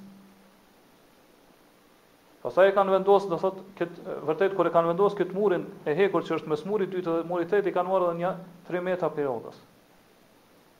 Pasaj 2.41 2.71
e 2.71 2.73
kanë 2.73 2.95
vendosë, 2.95 3.29
në 3.29 3.37
thotë, 3.43 3.63
këtë, 3.81 4.15
vërtet, 4.27 4.55
kërë 4.57 4.71
kanë 4.73 4.91
vendosë 4.93 5.19
këtë 5.19 5.35
murin 5.35 5.67
e 5.85 5.93
hekur 5.99 6.23
që 6.25 6.39
është 6.39 6.49
mes 6.53 6.63
murit 6.65 6.89
dytë 6.95 7.17
dhe 7.19 7.27
muri 7.31 7.45
8, 7.45 7.67
i 7.69 7.73
kanë 7.75 7.93
marrë 7.93 8.07
dhe 8.13 8.15
një 8.23 8.31
3 8.71 8.81
metra 8.87 9.11
për 9.13 9.21
i 9.21 9.27
rodhës. 9.27 9.59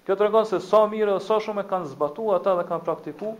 Këtë 0.08 0.26
rëngonë 0.26 0.50
se 0.54 0.62
sa 0.70 0.80
mire 0.92 1.12
dhe 1.12 1.22
sa 1.28 1.38
shumë 1.46 1.68
kanë 1.70 1.92
zbatu 1.92 2.32
ata 2.38 2.56
dhe 2.58 2.66
kanë 2.72 2.86
praktiku, 2.88 3.36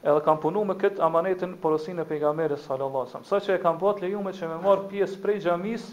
edhe 0.00 0.22
kanë 0.30 0.42
punu 0.46 0.62
me 0.70 0.78
këtë 0.80 1.04
amanetin 1.08 1.52
porosin 1.66 2.00
e 2.02 2.08
pejgamerës 2.14 2.64
sallallahu 2.70 3.04
alajhi 3.04 3.18
wasallam. 3.18 3.28
Saqë 3.34 3.58
e 3.58 3.62
kanë 3.66 3.80
bërt 3.84 4.00
lejuar 4.06 4.38
që 4.40 4.48
me 4.54 4.58
marr 4.64 4.86
pjesë 4.94 5.20
prej 5.26 5.38
xhamisë 5.44 5.92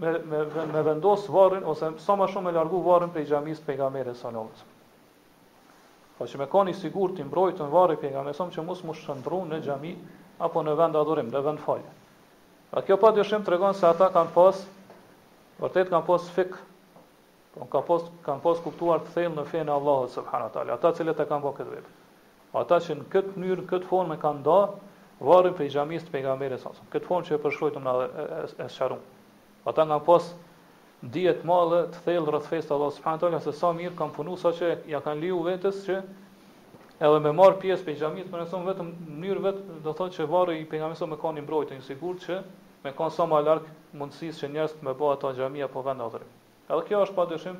me 0.00 0.12
me 0.30 0.66
me 0.72 0.84
vendos 0.88 1.26
varrin 1.34 1.66
ose 1.72 1.90
sa 2.06 2.16
më 2.16 2.28
shumë 2.32 2.52
e 2.52 2.56
largu 2.56 2.80
varrin 2.86 3.12
prej 3.14 3.26
xhamisë 3.28 3.66
pejgamberit 3.68 4.16
sallallahu 4.16 4.48
alajhi 4.48 4.58
wasallam 4.64 4.68
Po 6.20 6.26
që 6.28 6.36
me 6.38 6.46
koni 6.52 6.74
sigur 6.76 7.12
të 7.16 7.22
imbrojtë 7.24 7.62
në 7.64 7.70
varë 7.72 7.94
i 7.94 7.98
pejgamberi, 8.02 8.36
som 8.36 8.50
që 8.52 8.60
mos 8.66 8.82
më 8.84 8.92
shëndru 8.98 9.38
në 9.48 9.60
gjami, 9.64 9.94
apo 10.44 10.60
në 10.66 10.74
vend 10.76 10.98
adhurim, 11.00 11.30
në 11.32 11.40
vend 11.46 11.60
falje. 11.64 11.92
A 12.76 12.82
kjo 12.84 12.98
pa 13.00 13.08
dëshim 13.16 13.40
të 13.46 13.54
regonë 13.54 13.78
se 13.78 13.86
ata 13.88 14.10
kanë 14.12 14.28
pas, 14.34 14.60
vërtet 15.62 15.88
kanë 15.88 16.04
pas 16.06 16.28
fik, 16.36 16.52
po 17.54 17.70
kanë 17.72 17.86
pas, 17.88 18.04
kanë 18.28 18.44
pas 18.44 18.60
kuptuar 18.66 19.00
të 19.06 19.14
thejnë 19.14 19.32
në 19.40 19.46
fejnë 19.48 19.72
Allahot, 19.78 20.12
subhanatale, 20.18 20.76
ata 20.76 20.92
cilët 21.00 21.24
e 21.24 21.28
kanë 21.32 21.40
bo 21.48 21.54
këtë 21.56 21.72
vepër 21.78 21.96
ata 22.58 22.78
që 22.82 22.94
në 22.98 23.04
këtë 23.12 23.34
mënyrë, 23.38 23.64
këtë 23.70 23.86
formë 23.90 24.14
kanë 24.22 24.40
nda, 24.42 24.54
varrin 25.22 25.54
prej 25.56 25.68
xhamisë 25.70 26.08
të 26.08 26.14
pejgamberit 26.14 26.62
sa. 26.64 26.72
Këtë 26.92 27.06
formë 27.06 27.28
që 27.28 27.34
e 27.36 27.42
përshkruajtëm 27.44 27.84
na 27.86 27.92
e 28.48 28.66
sharum. 28.76 29.02
Ata 29.70 29.84
nga 29.86 29.98
pas 30.08 30.32
dihet 31.14 31.42
të 31.44 31.48
madhe 31.50 31.78
të 31.94 32.00
thellë 32.08 32.32
rreth 32.34 32.48
festës 32.50 32.74
Allah 32.76 32.90
subhanahu 32.96 33.22
taala 33.24 33.40
se 33.44 33.52
sa 33.58 33.70
mirë 33.76 33.94
kanë 34.00 34.16
punu 34.16 34.34
sa 34.42 34.50
që 34.58 34.72
ja 34.90 34.98
kanë 35.04 35.22
liu 35.24 35.38
vetës 35.46 35.78
që 35.86 36.00
edhe 37.06 37.20
me 37.26 37.32
marr 37.38 37.56
pjesë 37.62 37.84
pe 37.86 37.94
xhamit, 38.00 38.26
por 38.32 38.42
ashtu 38.42 38.58
vetëm 38.66 38.90
mënyrë 39.22 39.44
vet 39.46 39.60
do 39.86 39.92
thotë 40.00 40.18
që 40.18 40.26
varri 40.34 40.58
i 40.60 40.66
pejgamberit 40.68 41.08
me 41.12 41.18
kanë 41.22 41.40
i 41.40 41.44
mbrojtë, 41.46 41.78
një 41.78 41.86
sigurt 41.86 42.26
që 42.26 42.40
me 42.84 42.92
kanë 42.98 43.14
sa 43.16 43.26
më 43.30 43.40
larg 43.46 43.68
mundësisë 44.00 44.42
që 44.44 44.50
njerëz 44.56 44.74
të 44.80 44.88
më 44.88 44.96
bëhen 44.98 45.38
xhamia 45.38 45.68
po 45.72 45.84
vend 45.86 46.10
Edhe 46.70 46.84
kjo 46.86 46.98
është 47.02 47.14
padyshim 47.16 47.56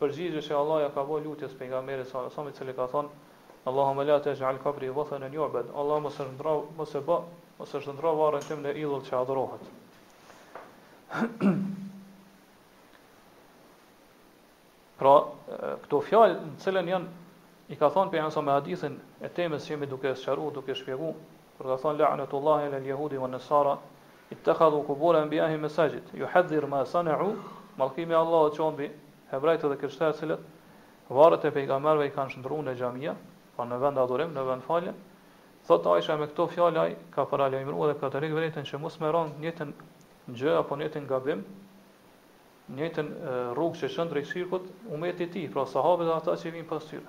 përgjigje 0.00 0.40
që 0.42 0.54
Allah 0.58 0.80
ja 0.82 0.86
ka 0.94 1.04
vënë 1.06 1.22
lutjes 1.28 1.52
pejgamberit 1.60 2.08
sa 2.10 2.24
sa 2.34 2.42
me 2.42 2.50
cili 2.56 2.72
ka 2.74 2.88
thonë 2.90 3.12
Allahu 3.68 4.00
la 4.06 4.14
të 4.24 4.32
jë 4.32 4.36
wathana 4.40 4.60
kabri 4.62 4.88
wathan 4.96 5.22
an 5.22 5.32
yu'bad. 5.34 5.64
Allahu 5.76 6.00
mos 6.04 6.20
e 6.20 6.24
ndra 6.34 6.52
mos 6.76 6.94
e 6.94 6.98
bë, 7.04 7.16
mos 7.58 7.74
e 7.74 7.80
shndra 7.84 8.12
varrin 8.16 8.40
tim 8.40 8.62
në 8.64 8.70
idhull 8.80 9.02
që 9.04 9.16
adhurohet. 9.20 9.60
pra 15.00 15.12
këto 15.84 16.00
fjalë 16.08 16.38
në 16.38 16.62
cilën 16.64 16.88
janë 16.92 17.06
i 17.68 17.76
ka 17.76 17.90
thonë 17.92 18.10
pejgamberi 18.14 18.32
sa 18.32 18.40
me 18.48 18.52
hadithin 18.56 18.96
e 19.20 19.28
temës 19.36 19.66
që 19.68 19.72
jemi 19.74 19.86
duke 19.92 20.08
e 20.08 20.16
sqaruar, 20.22 20.52
duke 20.56 20.72
e 20.72 20.74
shpjeguar, 20.80 21.14
kur 21.58 21.66
ka 21.72 21.76
thonë 21.84 21.98
la'natullahi 22.00 22.70
lil 22.76 22.86
yahudi 22.94 23.18
wan 23.20 23.30
nasara 23.36 23.74
ittakhadhu 24.34 24.80
qubur 24.88 25.16
anbiya'i 25.20 25.58
masajid 25.62 26.04
yuhadhir 26.22 26.64
ma 26.72 26.80
sana'u 26.94 27.28
mallkimi 27.82 28.14
allah 28.22 28.48
qombi 28.56 28.88
hebrejtë 29.34 29.68
dhe 29.68 29.76
krishterët 29.84 30.16
cilët 30.24 30.40
e 31.50 31.56
pejgamberëve 31.60 32.06
i 32.08 32.12
kanë 32.18 32.32
shndruar 32.36 32.64
në 32.68 32.74
xhamia 32.82 33.14
në 33.68 33.78
vend 33.82 33.98
adhurim, 33.98 34.32
në 34.34 34.42
vend 34.46 34.62
falje. 34.64 34.92
Thot 35.66 35.86
Aisha 35.92 36.16
me 36.20 36.26
këto 36.30 36.46
fjalë 36.54 36.84
ka 37.14 37.24
para 37.30 37.48
lajmëruar 37.52 37.90
dhe 37.92 37.98
ka 38.00 38.08
të 38.12 38.22
rikë 38.24 38.36
vërejtën 38.38 38.68
që 38.70 38.80
mos 38.84 38.96
me 39.02 39.10
në 39.12 39.26
të 39.26 39.34
njëjtën 39.42 39.72
gjë 40.40 40.54
apo 40.60 40.78
njëtën 40.80 41.06
gabim, 41.10 41.42
njëtën 42.78 43.10
rrugë 43.58 43.80
që 43.82 43.90
shën 43.96 44.08
drejt 44.12 44.30
shirkut, 44.32 44.70
umat 44.94 45.20
i 45.20 45.28
ti, 45.34 45.44
pra 45.52 45.66
sahabët 45.66 46.08
dhe 46.08 46.16
ata 46.16 46.36
që 46.40 46.50
vinin 46.52 46.68
pas 46.70 46.86
tyre. 46.90 47.04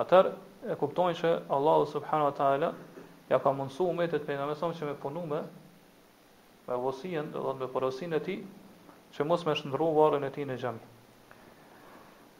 Ata 0.00 0.22
e 0.72 0.76
kuptonin 0.80 1.14
se 1.18 1.34
Allahu 1.56 1.86
subhanahu 1.92 2.30
wa 2.30 2.36
taala 2.38 2.72
ja 3.28 3.38
ka 3.38 3.52
mundësu 3.52 3.88
umat 3.92 4.14
të 4.26 4.38
në 4.38 4.54
sa 4.60 4.70
që 4.78 4.86
me 4.86 4.94
punu 5.04 5.26
me 5.32 5.42
me 6.68 6.76
vosien, 6.78 7.30
do 7.34 7.42
të 7.42 7.58
me 7.60 7.66
porosinë 7.74 8.16
e 8.16 8.20
tij, 8.28 8.40
që 9.12 9.24
mos 9.26 9.42
më 9.46 9.54
shndrua 9.60 9.92
varen 9.98 10.24
e 10.24 10.30
tij 10.30 10.46
në 10.46 10.56
xham. 10.62 10.78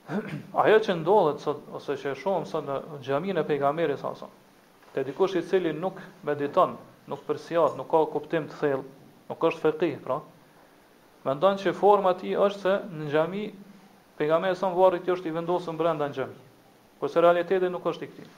Ajo 0.09 0.79
që 0.83 0.95
ndodhet 0.99 1.43
sot 1.45 1.61
ose 1.79 1.95
që 2.01 2.11
e 2.13 2.17
shohim 2.19 2.47
sot 2.51 2.67
në 2.67 2.77
xhamin 3.07 3.39
e 3.39 3.45
pejgamberit 3.47 4.01
sa 4.01 4.11
Te 4.95 5.05
dikush 5.07 5.37
i 5.39 5.43
cili 5.49 5.71
nuk 5.73 6.01
mediton, 6.27 6.75
nuk 7.09 7.21
përsiat, 7.27 7.77
nuk 7.79 7.87
ka 7.89 8.01
kuptim 8.13 8.49
të 8.51 8.55
thellë, 8.61 8.83
nuk 9.31 9.45
është 9.49 9.61
fetih, 9.63 9.95
pra. 10.05 10.19
Mendon 11.25 11.57
që 11.63 11.73
forma 11.79 12.11
e 12.13 12.19
tij 12.23 12.35
është 12.49 12.61
se 12.61 12.73
në 12.99 13.07
xhami 13.15 13.47
pejgamberi 14.19 14.57
son 14.59 14.75
varri 14.77 15.01
ti 15.07 15.11
është 15.15 15.31
i 15.31 15.37
vendosur 15.39 15.79
brenda 15.79 16.09
në 16.09 16.13
xhami. 16.19 16.35
Por 17.01 17.09
se 17.09 17.21
realiteti 17.25 17.71
nuk 17.73 17.87
është 17.93 18.05
i 18.05 18.09
këtij. 18.11 18.29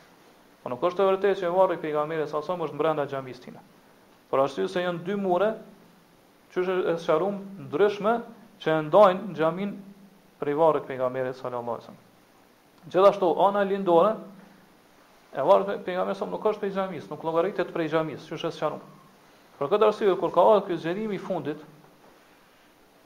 Po 0.63 0.71
nuk 0.71 0.85
është 0.89 1.03
e 1.03 1.09
vërtetë 1.09 1.41
që 1.43 1.51
varri 1.57 1.81
pejgamberi 1.83 2.29
sa 2.31 2.43
sa 2.47 2.55
është 2.69 2.77
brenda 2.85 3.09
xhamisë 3.11 3.41
tina. 3.49 3.65
Por 4.31 4.45
arsye 4.45 4.69
se 4.71 4.85
janë 4.87 5.03
dy 5.09 5.17
mure 5.27 5.51
çështë 6.55 6.79
e 6.95 6.99
sharum 7.09 7.41
ndryshme 7.67 8.15
që 8.63 8.79
ndajnë 8.93 9.35
xhamin 9.41 9.75
rivore 10.45 10.79
pejgamberit 10.87 11.35
sallallahu 11.37 11.71
alaihi 11.71 11.85
wasallam. 11.85 12.85
Gjithashtu 12.91 13.35
ana 13.43 13.63
lindore 13.63 14.15
e 15.33 15.41
varur 15.43 15.65
pejgamberit 15.85 16.17
sallallahu 16.19 16.41
alaihi 16.45 16.45
nuk 16.45 16.45
është 16.53 16.61
prej 16.61 16.71
xhami, 16.77 16.99
nuk 17.11 17.21
ka 17.23 17.29
logaritë 17.29 17.65
të 17.69 17.73
prej 17.75 17.89
xhamis, 17.93 18.27
çëshes 18.29 18.57
së 18.59 18.61
çanum. 18.65 18.83
Për 19.59 19.71
këtë 19.73 19.87
arsye 19.89 20.15
kur 20.21 20.33
ka 20.33 20.61
ky 20.67 20.77
zgjerim 20.77 21.13
i 21.13 21.19
fundit, 21.19 21.59
do 21.59 21.65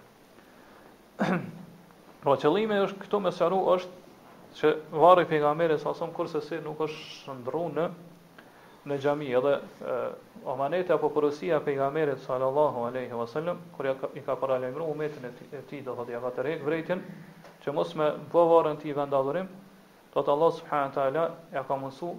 Po 2.22 2.34
qëllimi 2.42 2.80
është 2.86 2.98
këtu 3.04 3.20
më 3.22 3.30
sharu 3.38 3.60
është 3.74 3.90
që 4.58 4.72
varri 4.98 5.24
pejgamberi 5.30 5.78
sa 5.78 5.94
sa 5.94 6.06
kurse 6.16 6.40
si 6.42 6.58
nuk 6.64 6.80
është 6.80 7.00
shëndru 7.22 7.64
në 7.78 7.86
në 8.88 8.96
xhami 9.02 9.28
edhe 9.36 9.54
e, 9.84 9.94
Omanet 10.48 10.90
apo 10.94 11.08
porosia 11.12 11.56
e 11.60 11.64
pejgamberit 11.66 12.18
sallallahu 12.24 12.86
alaihi 12.88 13.12
wasallam 13.18 13.58
kur 13.76 13.86
ja 13.90 13.94
i 14.16 14.20
ka 14.24 14.34
paralajmëruar 14.36 14.92
umetin 14.92 15.26
e 15.58 15.62
ti, 15.68 15.82
do 15.84 15.94
thotë 15.98 16.14
ja 16.14 16.20
ka 16.22 16.30
tërheq 16.38 16.62
vërejtin 16.64 17.02
që 17.64 17.74
mos 17.76 17.92
më 18.00 18.06
bëvorën 18.32 18.78
ti 18.80 18.94
vendadurim, 18.96 19.48
Do 20.14 20.22
të 20.24 20.32
Allah 20.34 20.52
subhanahu 20.58 20.94
taala 20.96 21.22
ja 21.54 21.62
ka 21.68 21.76
mësu 21.80 22.12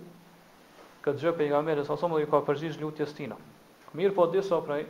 që 1.06 1.14
dje 1.22 1.32
pejgamberi 1.38 1.86
sa 1.88 1.96
somë 1.98 2.18
i 2.22 2.28
ka 2.30 2.40
përgjigj 2.50 2.76
lutjes 2.84 3.14
tina. 3.18 3.38
Mirë 3.98 4.14
po 4.18 4.28
disa 4.34 4.60
prej 4.68 4.84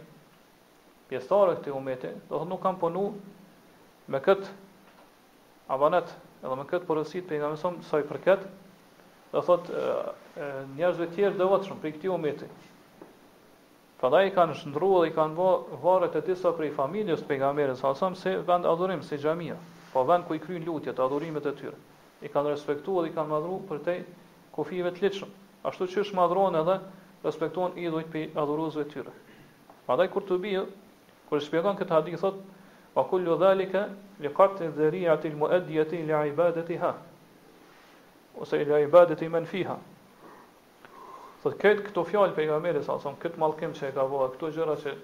pjesëtarëve 1.09 1.61
të 1.67 1.73
umatit, 1.77 2.17
do 2.31 2.39
të 2.41 2.47
nuk 2.49 2.63
kanë 2.65 2.79
punu 2.81 3.03
me 4.11 4.19
kët 4.25 4.49
avanet, 5.75 6.11
edhe 6.43 6.57
me 6.59 6.65
kët 6.71 6.87
porositë 6.89 7.31
pejgamberi 7.31 7.85
sa 7.91 8.01
i 8.03 8.07
përket, 8.09 8.43
do 9.31 9.41
thot 9.47 9.71
njerëzve 10.75 11.09
të 11.11 11.15
tjerë 11.19 11.39
devotshëm 11.43 11.79
për 11.85 11.95
këtë 11.97 12.11
umat. 12.17 12.43
Prandaj 14.01 14.27
kanë 14.35 14.55
shndruar 14.61 15.05
dhe 15.05 15.13
kanë 15.15 15.35
bërë 15.39 15.79
varret 15.85 16.13
të 16.17 16.25
disa 16.31 16.51
prej 16.59 16.73
familjes 16.81 17.23
së 17.23 17.31
pejgamberit 17.31 17.79
sa 17.79 17.95
somë 18.03 18.19
se 18.25 18.35
vend 18.51 18.67
adhurim 18.73 19.03
si 19.07 19.19
xhamia, 19.23 19.55
po 19.95 20.03
vend 20.11 20.27
ku 20.27 20.35
i 20.35 20.43
kryjn 20.47 20.67
lutjet, 20.67 20.99
adhurimet 21.07 21.47
e 21.47 21.55
tyre 21.63 21.77
i 22.23 22.29
kanë 22.33 22.51
respektuar 22.53 23.05
dhe 23.05 23.11
i 23.11 23.15
kanë 23.15 23.31
madhruar 23.31 23.61
për 23.69 23.79
të 23.87 23.93
kufive 24.55 24.91
të 24.95 25.03
lehtë. 25.05 25.27
Ashtu 25.69 25.87
që 25.93 26.01
është 26.03 26.17
madhruan 26.19 26.57
edhe 26.61 26.75
respektuan 27.25 27.77
i 27.83 27.89
dhujt 27.93 28.09
për 28.13 28.33
të 28.35 28.87
tyre. 28.93 29.11
Prandaj 29.87 30.09
kur 30.15 30.23
të 30.31 30.37
bijë, 30.45 30.63
kur 31.29 31.39
është 31.41 31.63
këtë 31.81 31.93
hadith 31.95 32.19
thot, 32.23 32.39
wa 32.97 33.03
kullu 33.11 33.37
dhalike, 33.43 33.85
li 34.23 34.33
kartë 34.39 34.65
e 34.67 34.71
dheria 34.79 35.15
të 35.17 35.35
li 36.05 36.13
a 36.13 36.25
i 36.73 36.77
ha, 36.83 36.91
ose 38.43 38.57
li 38.57 38.73
a 38.79 38.81
i 38.83 39.27
men 39.37 39.45
fiha. 39.53 39.77
Thot, 41.43 41.55
këtë 41.63 41.85
këto 41.87 42.03
fjallë 42.03 42.35
për 42.35 42.43
i 42.43 42.47
gamere, 42.51 42.81
sa, 42.83 42.97
këtë 43.23 43.37
malkim 43.39 43.73
që 43.79 43.89
e 43.89 43.91
ka 43.95 44.03
vënë 44.11 44.31
këto 44.35 44.49
gjëra 44.57 44.75
që 44.83 44.95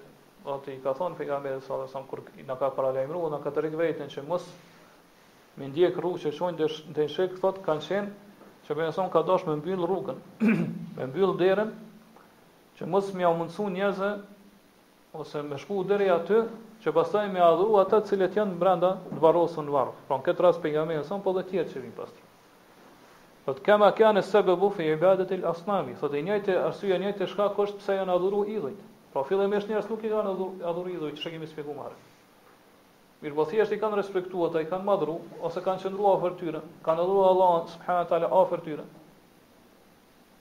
ati 0.52 0.72
i 0.76 0.80
ka 0.84 0.92
thonë 0.94 1.16
për 1.16 1.24
i 1.24 1.60
sa, 1.60 1.84
kur 2.10 2.20
në 2.46 2.56
ka 2.60 2.70
paralajmru, 2.76 3.24
në 3.32 3.42
ka 3.44 3.50
të 3.56 3.64
rikvejtën 3.66 4.10
që 4.14 4.24
mos 4.28 4.44
me 5.56 5.66
ndjek 5.72 5.96
rrugë 5.98 6.20
që 6.26 6.30
shojnë 6.36 6.58
dhe 6.60 6.66
në 7.06 7.08
shekë 7.16 7.38
thot 7.42 7.58
kanë 7.66 7.84
shenë 7.86 8.44
që 8.66 8.74
për 8.76 8.82
njësën 8.86 9.10
ka 9.14 9.22
dosh 9.28 9.46
me 9.48 9.54
mbyllë 9.60 9.86
rrugën, 9.88 10.18
me 10.98 11.06
mbyllë 11.10 11.36
derën, 11.42 11.70
që 12.78 12.88
mësë 12.92 13.14
mja 13.20 13.30
mundësu 13.38 13.68
njëzë, 13.76 14.10
ose 15.22 15.42
me 15.50 15.60
shku 15.62 15.78
dheri 15.92 16.10
aty, 16.16 16.42
që 16.82 16.92
pasaj 16.98 17.22
me 17.34 17.40
adhuru 17.46 17.78
atët 17.82 18.10
cilët 18.10 18.36
janë 18.40 18.56
brenda 18.60 18.90
në 19.12 19.20
varosë 19.22 19.64
në 19.68 19.72
varë. 19.76 19.94
Pra 20.10 20.18
në 20.20 20.26
këtë 20.26 20.44
ras 20.46 20.58
për 20.64 20.74
nga 20.74 20.84
me 20.84 20.98
po 21.28 21.34
dhe 21.38 21.44
tjerë 21.52 21.70
që 21.72 21.84
vinë 21.86 21.96
pasë. 22.00 22.26
Dhe 23.46 23.54
të 23.60 23.64
kema 23.68 23.88
kja 23.96 24.10
në 24.16 24.22
sebe 24.28 24.56
bufi 24.60 24.84
i 24.84 24.92
ibadet 24.98 25.32
il 25.38 25.46
asnami, 25.52 25.96
thot 26.02 26.12
e 26.12 26.22
njëjtë 26.26 26.58
arsye 26.66 26.98
njëjtë 27.00 27.30
shka 27.32 27.48
kështë 27.56 27.80
pëse 27.80 27.96
janë 28.00 28.12
adhru 28.18 28.42
idhujtë. 28.56 28.90
Pra 29.14 29.24
fillë 29.24 29.46
e 29.48 29.52
mesh 29.54 29.70
njërës 29.70 29.88
nuk 29.92 30.04
i 30.04 30.12
kanë 30.12 30.34
adhuru, 30.34 30.64
adhru 30.72 30.92
idhujtë, 30.98 31.22
që 31.22 31.32
kemi 31.32 31.48
spiku 31.48 31.74
Mirë 33.24 33.36
po 33.36 33.44
thjesht 33.48 33.72
i 33.72 33.76
kanë 33.80 33.96
respektu 33.98 34.44
i 34.60 34.66
kanë 34.70 34.84
madhuru, 34.86 35.12
ose 35.48 35.60
kanë 35.66 35.82
qëndru 35.86 36.08
afer 36.10 36.34
tyre, 36.40 36.58
kanë 36.88 37.04
edhu 37.04 37.22
Allah, 37.26 37.54
subhanë 37.74 38.08
talë, 38.10 38.28
afer 38.42 38.62
tyre. 38.66 38.84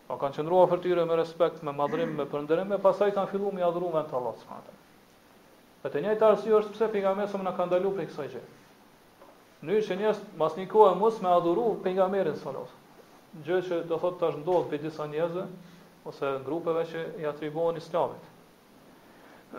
O 0.06 0.12
po 0.12 0.18
kanë 0.24 0.36
qëndrua 0.38 0.66
afer 0.68 0.82
tyre 0.86 1.06
me 1.12 1.16
respekt, 1.20 1.62
me 1.68 1.72
madhrim, 1.78 2.12
me 2.20 2.26
përndërim, 2.34 2.68
me 2.70 2.78
pasaj 2.88 3.08
kanë 3.16 3.32
fillu 3.32 3.54
me 3.60 3.64
adhru 3.70 3.88
me 3.94 4.04
të 4.10 4.18
Allah, 4.20 4.36
subhanë 4.42 4.66
talë. 4.66 4.84
Për 5.86 5.94
të 5.96 6.04
njëjtë 6.08 6.28
arsye 6.30 6.54
është 6.60 6.76
pse 6.76 6.90
pejgamberi 6.98 7.40
në 7.40 7.48
na 7.62 7.66
dalu 7.76 7.94
për 7.98 8.04
i 8.06 8.10
kësaj 8.12 8.28
gjë. 8.36 8.44
Në 9.66 9.80
që 9.88 9.98
njës 10.02 10.20
mas 10.44 10.60
një 10.60 10.68
kohë 10.76 10.92
mos 11.00 11.18
me 11.24 11.32
adhuru 11.38 11.66
pejgamberin 11.88 12.38
sallallahu 12.44 12.70
alajhi 12.70 13.44
Gjë 13.46 13.58
që 13.70 13.80
do 13.90 13.98
thot 14.04 14.20
tash 14.20 14.38
ndodh 14.44 14.70
për 14.74 14.84
disa 14.86 15.08
ose 16.10 16.30
grupeve 16.46 16.84
që 16.92 17.06
i 17.22 17.26
atribuohen 17.32 17.80
islamit. 17.80 18.28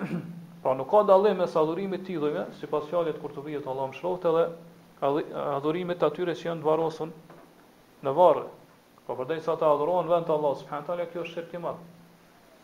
Pra 0.66 0.74
nuk 0.74 0.88
ka 0.90 1.00
dallim 1.08 1.38
mes 1.38 1.52
adhurimit 1.58 2.00
të 2.06 2.12
idhujve, 2.16 2.40
sipas 2.60 2.86
fjalës 2.90 3.14
kur 3.24 3.30
të 3.34 3.42
vihet 3.44 3.66
Allahu 3.72 3.90
mëshrohtë 3.92 4.30
edhe 4.32 5.26
adhurimet 5.40 6.00
atyre 6.06 6.32
që 6.34 6.42
janë 6.48 6.74
të 6.80 7.04
në 8.06 8.14
varre. 8.16 8.48
Po 9.06 9.14
për 9.20 9.28
dhënë 9.30 9.44
sa 9.44 9.52
ata 9.58 9.68
adhurojnë 9.76 10.10
vetë 10.12 10.32
Allah 10.36 10.56
subhanahu 10.62 10.86
taala, 10.88 11.04
kjo 11.12 11.22
është 11.26 11.36
shirk 11.38 11.52
i 11.54 11.60
madh. 11.66 11.78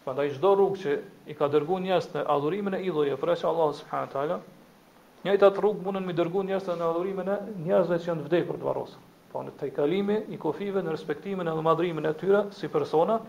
Prandaj 0.06 0.26
çdo 0.40 0.50
rrugë 0.56 0.80
që 0.82 0.94
i 1.30 1.34
ka 1.42 1.46
dërguar 1.54 1.84
njerëz 1.84 2.08
në 2.16 2.24
adhurimin 2.36 2.74
e 2.74 2.80
idhujve, 2.90 3.18
për 3.22 3.32
shkak 3.36 3.50
Allah 3.54 3.70
subhanahu 3.82 4.12
taala, 4.16 4.38
njëta 5.28 5.50
rrugë 5.60 5.82
mundën 5.86 6.08
mi 6.10 6.14
dërguar 6.22 6.48
njerëz 6.48 6.70
në 6.82 6.88
adhurimin 6.88 7.30
e 7.30 7.36
njerëzve 7.68 7.98
që 8.02 8.10
janë 8.10 8.24
të 8.24 8.26
vdekur 8.32 8.58
të 8.58 8.66
varrosur. 8.72 9.04
Po 9.36 9.44
në 9.46 9.54
te 9.62 9.68
kalimi 9.78 10.16
i 10.34 10.40
kufive 10.48 10.82
në 10.88 10.96
respektimin 10.98 11.46
e 11.46 11.54
madhrimin 11.70 12.10
e 12.10 12.12
tyre 12.24 12.42
si 12.58 12.66
persona, 12.74 13.20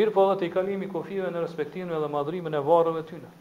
mirëpo 0.00 0.26
edhe 0.28 0.38
te 0.44 0.52
kalimi 0.58 0.90
i 0.90 0.90
kufive 0.98 1.32
në 1.32 1.46
respektimin 1.48 1.96
e 2.02 2.12
madhrimin 2.20 2.60
e 2.60 2.60
varrëve 2.68 3.04
tyre. 3.14 3.32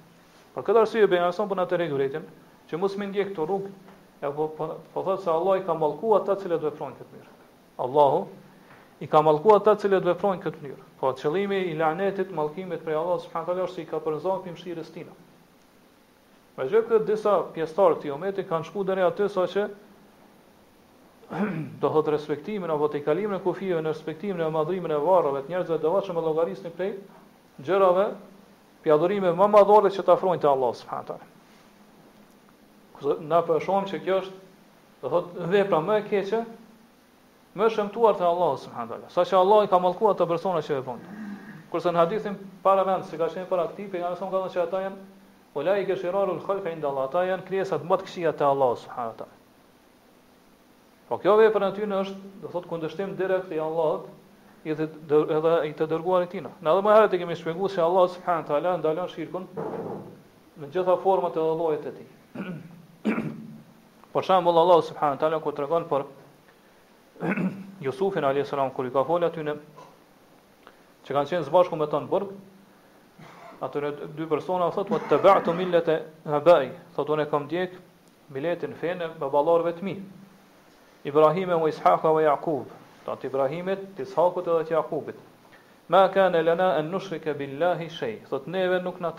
Për 0.56 0.64
këtë 0.68 0.82
arsye 0.84 1.08
bejë 1.12 1.28
ason 1.30 1.48
po 1.52 1.56
na 1.60 1.64
të 1.72 1.78
rregulletin 1.80 2.26
që 2.72 2.80
mos 2.82 2.96
më 3.02 3.08
ndjek 3.12 3.30
këtë 3.32 3.46
rrugë, 3.48 3.72
apo 4.30 4.48
po 4.58 4.66
po, 4.74 4.78
po 4.96 5.04
thot 5.10 5.24
se 5.26 5.32
Allah 5.34 5.60
i 5.62 5.66
ka 5.68 5.76
mallkuar 5.84 6.20
ata 6.22 6.36
që 6.42 6.52
do 6.54 6.58
veprojnë 6.68 6.96
këtë 7.00 7.12
mirë. 7.16 7.36
Allahu 7.86 8.24
i 9.00 9.08
ka 9.14 9.22
mallkuar 9.28 9.62
ata 9.62 9.76
që 9.82 9.92
do 9.94 10.02
veprojnë 10.10 10.44
këtë 10.48 10.64
mirë. 10.66 10.88
Po 11.02 11.14
qëllimi 11.22 11.62
i 11.72 11.78
lanetit 11.80 12.34
mallkimit 12.40 12.84
për 12.86 13.00
Allah 13.02 13.22
subhanahu 13.24 13.56
wa 13.62 13.68
është 13.70 13.80
se 13.80 13.86
i 13.86 13.88
ka 13.92 14.02
përzon 14.08 14.44
për 14.46 14.56
mëshirën 14.58 14.82
e 14.82 14.92
tij. 14.96 15.06
Me 16.58 16.66
gjithë 16.68 16.88
këtë 16.92 17.08
disa 17.08 17.38
pjestarë 17.56 18.02
të 18.04 18.12
jometit 18.12 18.48
kanë 18.52 18.68
shku 18.70 18.84
dhe 18.90 18.98
aty 18.98 19.08
atë 19.08 19.24
të 19.24 19.30
sa 19.38 19.46
që 19.54 19.66
do 21.82 21.94
hëtë 21.96 22.12
respektimin, 22.18 22.68
apo 22.76 22.92
të 22.92 23.00
i 23.02 23.06
kalimin 23.08 23.40
e 23.40 23.46
kufive 23.46 23.80
në 23.82 23.96
respektimin 23.96 24.44
e 24.46 24.52
madrimin 24.58 24.92
e 24.92 25.00
varove 25.08 25.46
të 25.48 25.54
njerëzve 25.56 25.80
dhe 25.86 25.92
vaqë 25.98 26.16
me 26.18 26.26
logarisë 26.28 26.74
prej, 26.76 26.90
gjërave 27.68 28.10
për 28.84 28.96
adhurime 28.96 29.32
më 29.38 29.48
madhore 29.54 29.92
që 29.94 30.04
të 30.08 30.14
afrojnë 30.16 30.42
të 30.44 30.50
Allah 30.50 30.72
subhanahu 30.78 31.12
taala. 31.12 31.28
Kurse 32.98 33.18
na 33.32 33.42
po 33.46 33.60
se 33.92 34.00
kjo 34.06 34.18
është 34.22 34.36
do 35.04 35.10
thot 35.14 35.26
vepra 35.54 35.80
më 35.82 35.98
e 36.00 36.04
keqe 36.10 36.40
më 37.60 37.70
shëmtuar 37.76 38.18
te 38.20 38.26
Allah 38.30 38.52
subhanahu 38.64 38.90
taala. 38.96 39.12
Saqë 39.18 39.38
Allah 39.42 39.66
i 39.66 39.70
ka 39.74 39.80
mallkuar 39.86 40.16
ato 40.16 40.26
persona 40.34 40.62
që 40.62 40.78
e 40.80 40.84
bën. 40.86 41.04
Kurse 41.72 41.94
në 41.94 42.02
hadithin 42.04 42.38
para 42.64 43.02
se 43.10 43.18
ka 43.18 43.30
qenë 43.30 43.48
para 43.50 43.68
aktiv, 43.70 43.94
janë 43.94 44.18
sa 44.20 44.26
ka 44.32 44.42
thënë 44.42 44.52
se 44.56 44.62
ata 44.64 44.82
janë 44.82 44.98
ulai 45.60 45.86
ke 45.86 45.96
shiraru 45.96 46.34
al 46.34 46.40
khalqi 46.46 46.74
inda 46.76 46.88
Allah, 46.90 47.06
ata 47.10 47.24
janë 47.30 47.46
krijesat 47.48 47.84
më 47.88 47.98
të 48.02 48.06
kësia 48.08 48.34
te 48.40 48.44
Allah 48.46 48.76
subhanahu 48.84 49.16
taala. 49.22 49.38
Po 51.08 51.18
kjo 51.20 51.34
vepër 51.40 51.66
ty 51.76 51.86
në 51.88 51.98
është, 52.04 52.20
do 52.42 52.50
thotë 52.54 52.70
kundërshtim 52.72 53.16
direkt 53.20 53.52
i 53.52 53.60
Allahut 53.60 54.08
edhe 54.70 54.84
edhe 54.84 55.56
i 55.70 55.74
të 55.74 55.88
dërguarit 55.90 56.30
tina. 56.36 56.52
Në 56.62 56.70
edhe 56.72 56.84
më 56.86 56.94
herët 56.96 57.14
e 57.14 57.20
kemi 57.22 57.36
shpjeguar 57.40 57.72
se 57.74 57.82
Allah 57.82 58.06
subhanahu 58.14 58.48
teala 58.48 58.76
ndalon 58.78 59.10
shirkun 59.10 59.48
në 60.62 60.70
gjitha 60.74 60.96
format 61.02 61.36
e 61.36 61.42
llojet 61.58 61.88
e 61.90 61.94
tij. 61.96 63.12
për 64.14 64.28
shembull 64.28 64.60
Allah 64.62 64.82
subhanahu 64.86 65.20
teala 65.20 65.40
ku 65.42 65.52
tregon 65.58 65.88
për 65.90 66.06
Jusufin 67.82 68.24
alayhis 68.30 68.50
salam 68.54 68.70
kur 68.74 68.86
i 68.90 68.94
ka 68.94 69.04
folë 69.08 69.32
aty 69.32 69.44
në 69.48 69.56
që 71.08 71.16
kanë 71.16 71.30
qenë 71.32 71.46
së 71.48 71.52
bashku 71.54 71.76
me 71.78 71.86
tonë 71.90 72.08
burg, 72.12 72.30
aty 73.66 73.82
në 73.82 73.92
dy 74.18 74.26
persona 74.30 74.68
thot, 74.74 74.90
më 74.94 75.00
të 75.10 75.18
bërë 75.24 75.54
millet 75.58 75.88
e 75.96 76.00
hëbëj, 76.30 76.68
thot, 76.96 77.10
unë 77.14 77.26
e 77.26 77.30
kom 77.32 77.48
djekë, 77.50 77.80
milletin 78.34 78.74
fene, 78.78 79.08
me 79.22 79.30
balarëve 79.34 79.74
të 79.80 79.86
mi, 79.86 79.96
Ibrahim 81.10 81.54
e 81.58 81.58
Ishaqa, 81.72 82.12
u 82.14 82.22
Jakubë, 82.22 82.78
të 83.06 83.12
atë 83.16 83.28
Ibrahimit, 83.30 83.86
të 83.98 84.04
Ishakut 84.06 84.48
edhe 84.54 84.66
të 84.70 84.76
Jakubit. 84.78 85.18
Ma 85.92 86.04
kane 86.14 86.40
lëna 86.46 86.68
e 86.80 86.84
nushrike 86.88 87.34
billahi 87.40 87.88
shej, 87.92 88.12
thot 88.30 88.46
neve 88.54 88.78
nuk 88.86 89.00
në 89.04 89.12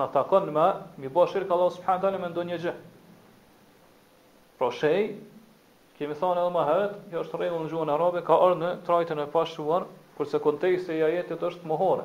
në 0.00 0.08
takon 0.14 0.48
me, 0.56 0.68
mi 1.02 1.08
bo 1.16 1.26
shirk 1.30 1.50
Allah 1.52 1.70
subhanët 1.76 2.06
alë 2.08 2.20
me 2.24 2.30
ndo 2.32 2.44
një 2.48 2.58
gjë. 2.64 2.72
Pro 4.60 4.70
shej, 4.78 5.04
kemi 5.98 6.16
thonë 6.18 6.42
edhe 6.42 6.52
më 6.56 6.64
herët, 6.70 6.96
kjo 7.12 7.22
është 7.26 7.40
rejnë 7.42 7.60
në 7.66 7.70
gjuhën 7.74 7.92
arabe, 7.94 8.22
ka 8.26 8.36
orë 8.46 8.58
në 8.62 8.72
trajtën 8.88 9.22
e 9.22 9.26
pashuar, 9.36 9.86
kurse 10.18 10.40
kontekst 10.44 10.90
e 10.92 10.98
jajetit 11.02 11.40
është 11.50 11.68
mohore. 11.70 12.04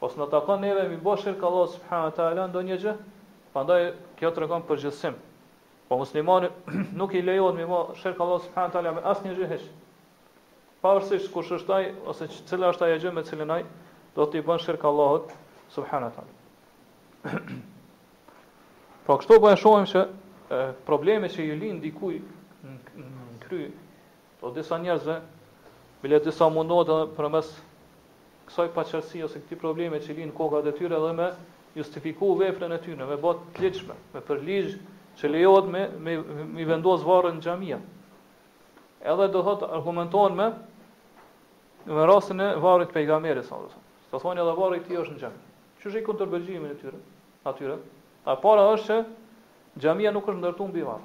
Po 0.00 0.08
së 0.12 0.20
në 0.22 0.28
takon 0.34 0.62
neve, 0.64 0.86
mi 0.92 0.96
bo 1.00 1.16
shirk 1.20 1.42
Allah 1.44 1.66
subhanët 1.74 2.20
alë 2.28 2.46
ndo 2.52 2.62
një 2.68 2.78
gjë, 2.84 2.94
pandaj 3.56 3.80
kjo 4.20 4.30
të 4.30 4.44
regon 4.44 4.64
për 4.68 4.84
gjithësim. 4.86 5.18
Po 5.90 5.98
muslimani 6.00 6.52
nuk 7.00 7.12
i 7.14 7.22
lejon 7.24 7.54
mi 7.58 7.66
bo 7.70 7.86
shirkë 8.02 8.24
Allah 8.26 8.40
subhanët 8.46 8.80
alë 8.80 8.94
me 8.98 9.04
asë 9.12 9.28
një 9.28 9.34
gjë 9.42 9.60
pavarësisht 10.86 11.32
kush 11.34 11.50
është 11.58 11.74
ai 11.74 11.86
ose 12.08 12.28
cila 12.46 12.68
është 12.70 12.86
ajo 12.86 12.98
gjë 13.02 13.14
me 13.16 13.22
cilën 13.26 13.52
ai 13.58 13.62
do 14.14 14.26
t'i 14.30 14.42
bën 14.46 14.60
shirk 14.62 14.84
Allahut 14.88 15.32
subhanallahu 15.74 17.32
Po 19.06 19.16
kështu 19.18 19.38
po 19.42 19.50
e 19.50 19.56
shohim 19.58 19.86
se 19.86 20.04
problemet 20.86 21.32
që 21.34 21.44
i 21.52 21.56
lin 21.58 21.80
dikuj 21.82 22.20
në 22.66 23.10
kry 23.46 23.64
po 24.40 24.50
disa 24.54 24.78
njerëzve 24.82 25.16
me 26.02 26.10
le 26.12 26.20
disa 26.24 26.48
mundohet 26.50 26.90
edhe 26.94 27.08
përmes 27.18 27.50
kësaj 28.50 28.68
paqërsie 28.78 29.24
ose 29.26 29.40
këtij 29.42 29.58
probleme 29.62 29.98
që 30.02 30.12
i 30.14 30.18
lin 30.20 30.32
koka 30.38 30.60
të 30.66 30.76
tyre 30.78 31.00
edhe 31.00 31.12
me 31.18 31.30
justifikou 31.76 32.36
veprën 32.40 32.72
e 32.76 32.80
tyre 32.84 33.08
me 33.10 33.18
bot 33.26 33.42
të 33.56 33.64
ligjshme 33.66 33.98
me 34.14 34.22
përligj 34.28 34.76
që 35.18 35.30
lejohet 35.34 35.68
me 35.74 35.86
me 36.06 36.16
mi 36.54 36.64
vendos 36.68 37.02
varrën 37.06 37.38
në 37.38 37.42
xhamia. 37.46 37.78
Edhe 39.06 39.26
do 39.32 39.40
thot 39.46 39.62
argumentohen 39.64 40.34
me 40.36 40.50
në 41.86 42.06
rastin 42.10 42.40
e 42.42 42.54
varrit 42.58 42.92
pejgamberit 42.92 43.46
sallallahu 43.46 43.70
alajhi 43.70 44.08
wasallam. 44.10 44.10
Sa 44.10 44.22
thonë 44.22 44.42
edhe 44.42 44.54
varri 44.60 44.78
i 44.78 44.84
tij 44.86 44.98
është 45.02 45.12
në 45.16 45.20
xhami. 45.20 45.42
Çu 45.80 45.88
është 45.88 46.00
i 46.00 46.04
kontrbërgjimin 46.06 46.70
e 46.74 46.78
tyre? 46.80 46.98
Atyre. 47.46 47.76
A 48.26 48.34
para 48.42 48.64
është 48.74 48.96
që 49.76 49.84
xhamia 49.84 50.12
nuk 50.14 50.26
është 50.30 50.40
ndërtuar 50.40 50.70
mbi 50.72 50.82
varr. 50.86 51.04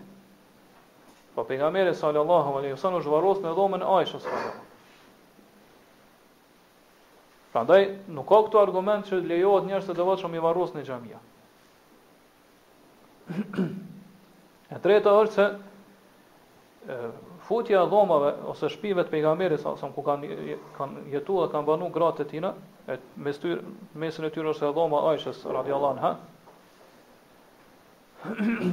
Po 1.35 1.44
pejgamberi 1.51 1.92
sallallahu 2.01 2.57
alajhi 2.59 2.74
wasallam 2.79 3.01
është 3.03 3.14
varros 3.16 3.38
në 3.44 3.55
dhomën 3.61 3.85
e 3.85 3.88
Aishës 3.98 4.24
sallallahu 4.24 4.66
Prandaj 7.59 7.88
nuk 8.14 8.29
ka 8.29 8.38
këtu 8.47 8.59
argument 8.61 9.07
që 9.09 9.16
lejohet 9.27 9.64
njerëz 9.66 9.87
të 9.90 9.94
devotshëm 9.99 10.35
i 10.38 10.42
varrosin 10.44 10.77
në 10.79 10.85
xhamia. 10.87 11.16
E 14.71 14.79
treta 14.85 15.11
është 15.23 15.33
se 15.35 15.47
e, 16.94 16.99
futja 17.49 17.81
e 17.83 17.88
dhomave 17.90 18.31
ose 18.53 18.71
shpive 18.71 19.03
të 19.03 19.11
pejgamberit 19.16 19.64
sa 19.64 19.75
ku 19.97 20.05
kanë 20.07 20.55
kanë 20.77 21.05
jetuar 21.16 21.51
kanë 21.57 21.66
banuar 21.73 21.90
gratë 21.99 22.29
tina 22.31 22.53
e 22.94 22.99
mes 23.27 23.42
tyre 23.42 23.64
mesën 24.05 24.29
e 24.31 24.31
tyre 24.37 24.55
është 24.55 24.71
e 24.71 24.73
dhoma 24.79 25.03
Aishës 25.11 25.42
radhiyallahu 25.51 25.99
anha 25.99 26.14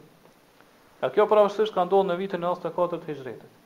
A 1.01 1.09
kjo 1.15 1.25
pravësisht 1.31 1.73
ka 1.75 1.87
ndodhur 1.89 2.11
në 2.11 2.19
vitin 2.21 2.43
94 2.45 3.01
të 3.01 3.09
Hijrëtit. 3.09 3.61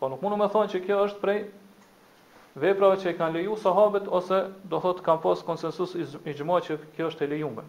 Po 0.00 0.10
nuk 0.12 0.20
mundu 0.24 0.36
me 0.42 0.48
thonë 0.52 0.68
që 0.74 0.80
kjo 0.84 1.00
është 1.06 1.20
prej 1.24 1.38
veprave 2.66 2.98
që 3.00 3.14
i 3.14 3.16
kanë 3.16 3.38
leju 3.38 3.56
sahabët 3.64 4.10
ose 4.20 4.42
do 4.68 4.80
thotë 4.84 5.04
kanë 5.08 5.22
pas 5.24 5.44
konsensus 5.48 5.94
i 6.04 6.34
xhmoqë 6.36 6.66
që 6.68 6.76
kjo 6.98 7.08
është 7.14 7.24
e 7.24 7.32
lejuar. 7.34 7.64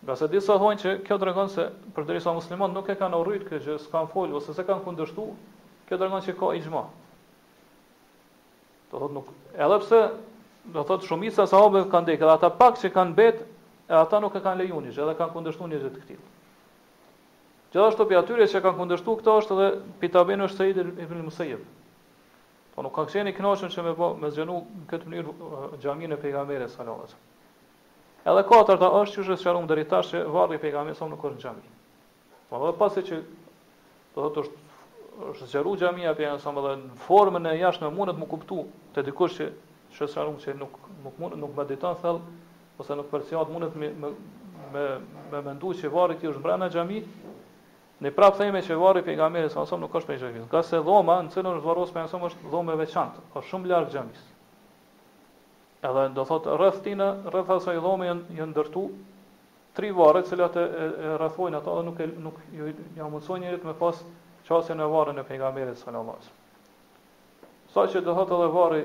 Nga 0.00 0.16
se 0.16 0.26
disa 0.32 0.54
thonë 0.60 0.78
që 0.80 0.92
kjo 1.04 1.16
të 1.20 1.26
regonë 1.28 1.52
se 1.52 1.64
për 1.96 2.06
të 2.08 2.14
risa 2.16 2.32
muslimat 2.36 2.72
nuk 2.72 2.86
e 2.88 2.96
kanë 2.96 3.18
orrytë 3.20 3.48
këtë 3.48 3.58
që 3.66 3.74
s'kanë 3.86 4.08
folë 4.14 4.38
ose 4.38 4.54
se 4.58 4.64
kanë 4.64 4.80
kundështu, 4.86 5.26
kjo 5.88 5.96
të 6.00 6.06
regonë 6.06 6.26
që 6.28 6.34
ka 6.40 6.52
i 6.56 6.62
gjma. 6.64 6.80
Të 8.90 8.96
thotë 9.02 9.18
nuk. 9.18 9.28
E 9.52 9.68
të 9.90 10.84
thotë 10.92 11.08
shumica 11.10 11.44
sahabëve 11.52 11.90
kanë 11.92 12.10
dekë 12.12 12.24
edhe 12.24 12.32
ata 12.38 12.48
pak 12.62 12.80
që 12.80 12.90
kanë 12.96 13.16
betë, 13.18 13.44
e 13.92 14.00
ata 14.00 14.20
nuk 14.24 14.34
e 14.34 14.40
kanë 14.46 14.62
lejunisht, 14.62 14.98
edhe 15.04 15.16
kanë 15.20 15.34
kundështu 15.36 15.68
një 15.74 15.80
gjithë 15.82 16.00
këtilë. 16.00 16.28
Gjithashtu 17.72 18.06
për 18.10 18.20
atyre 18.22 18.46
që 18.52 18.62
kanë 18.64 18.78
kundështu 18.80 19.18
këta 19.20 19.36
është 19.42 19.56
edhe 19.58 19.68
pitabinu 20.00 20.48
është 20.48 20.62
sejidir 20.62 20.94
i 21.04 21.10
për 21.10 21.18
një 21.20 21.58
Po 22.74 22.82
nuk 22.86 22.92
kanë 22.96 23.12
qenë 23.12 23.32
i 23.34 23.36
knoqën 23.36 23.72
që 23.74 23.82
me, 23.82 23.92
me 24.22 24.28
zgjenu 24.30 24.54
në 24.64 24.84
këtë 24.90 25.10
mënyrë 25.10 26.06
uh, 26.06 26.14
e 26.14 26.20
pejgamberit 26.22 26.70
sallallahu 26.70 27.02
alajhi 27.02 27.18
Edhe 28.20 28.42
katërta 28.44 28.88
është 29.00 29.12
çështë 29.16 29.32
është 29.32 29.42
shkruam 29.42 29.66
deri 29.68 29.84
tash 29.90 30.10
se 30.12 30.18
varri 30.32 30.56
i 30.58 30.60
pejgamberit 30.60 30.98
son 30.98 31.08
në 31.14 31.16
kohën 31.22 31.36
e 31.38 31.40
xhamit. 31.42 31.68
Po 32.50 32.58
edhe 32.58 32.72
pas 32.80 32.92
se 32.96 33.02
që 33.10 33.20
do 34.16 34.20
të 34.26 34.32
thotë 34.34 34.42
është 35.30 35.48
zgjeru 35.52 35.72
xhamia 35.80 36.12
pejgamberit 36.18 36.44
son 36.44 36.58
edhe 36.60 36.74
në 36.82 36.98
formën 37.06 37.48
e 37.48 37.54
jashtë 37.62 37.86
në 37.86 37.90
mundet 38.00 38.20
më 38.20 38.28
kuptu 38.34 38.58
te 38.96 39.04
dikush 39.06 39.38
që 39.94 40.04
është 40.08 40.26
që 40.26 40.34
që 40.44 40.56
nuk 40.60 40.76
nuk 41.06 41.16
mund 41.22 41.38
nuk 41.46 41.56
mediton 41.62 41.96
thell 42.02 42.20
ose 42.82 42.98
nuk 43.00 43.08
përsiat 43.14 43.48
mundet 43.54 43.76
me 43.84 43.88
me 44.02 44.12
me, 44.74 44.84
me 45.32 45.40
menduar 45.48 45.80
që 45.80 45.88
varri 45.96 46.20
ti 46.20 46.28
është 46.34 46.44
brenda 46.44 46.68
xhamit. 46.76 47.08
Ne 48.04 48.10
prap 48.18 48.36
themë 48.36 48.60
që 48.68 48.76
varri 48.80 49.00
i 49.04 49.08
pejgamberit 49.08 49.56
son 49.56 49.80
nuk 49.86 49.96
është 49.96 50.12
në 50.14 50.20
xhamit. 50.26 50.50
Ka 50.52 50.60
se 50.68 50.76
dhoma 50.90 51.22
në 51.24 51.32
cilën 51.34 51.56
është 51.56 51.64
varros 51.72 51.96
pejgamberi 51.96 52.12
son 52.18 52.28
është 52.28 52.52
dhomë 52.52 52.76
veçantë, 52.84 53.26
është 53.32 53.48
shumë 53.54 53.72
larg 53.72 53.88
xhamisë. 53.96 54.28
Edhe 55.82 56.08
do 56.12 56.24
thot 56.28 56.44
rreth 56.60 56.82
tina, 56.84 57.06
rreth 57.32 57.48
asaj 57.54 57.78
dhomi 57.80 58.08
janë 58.08 58.34
janë 58.38 58.50
ndërtu 58.52 58.80
tri 59.78 59.88
varre, 59.98 60.20
cilat 60.28 60.56
e, 60.58 60.62
e, 60.80 60.88
e 60.88 61.12
rrethojnë 61.20 61.56
ata 61.56 61.76
dhe 61.78 61.84
nuk 61.86 62.02
e, 62.04 62.08
nuk 62.24 62.40
ju 62.56 62.72
ja 62.98 63.06
mundsojnë 63.08 63.46
njerit 63.46 63.64
me 63.64 63.72
pas 63.78 64.02
çasjen 64.48 64.80
e 64.80 64.88
varrit 64.92 65.16
në 65.16 65.24
pejgamberin 65.30 65.76
sallallahu 65.80 66.18
alajhi 66.18 66.32
wasallam. 66.32 67.92
Sa 67.94 68.00
do 68.08 68.14
thot 68.18 68.34
edhe 68.38 68.48
varri 68.58 68.82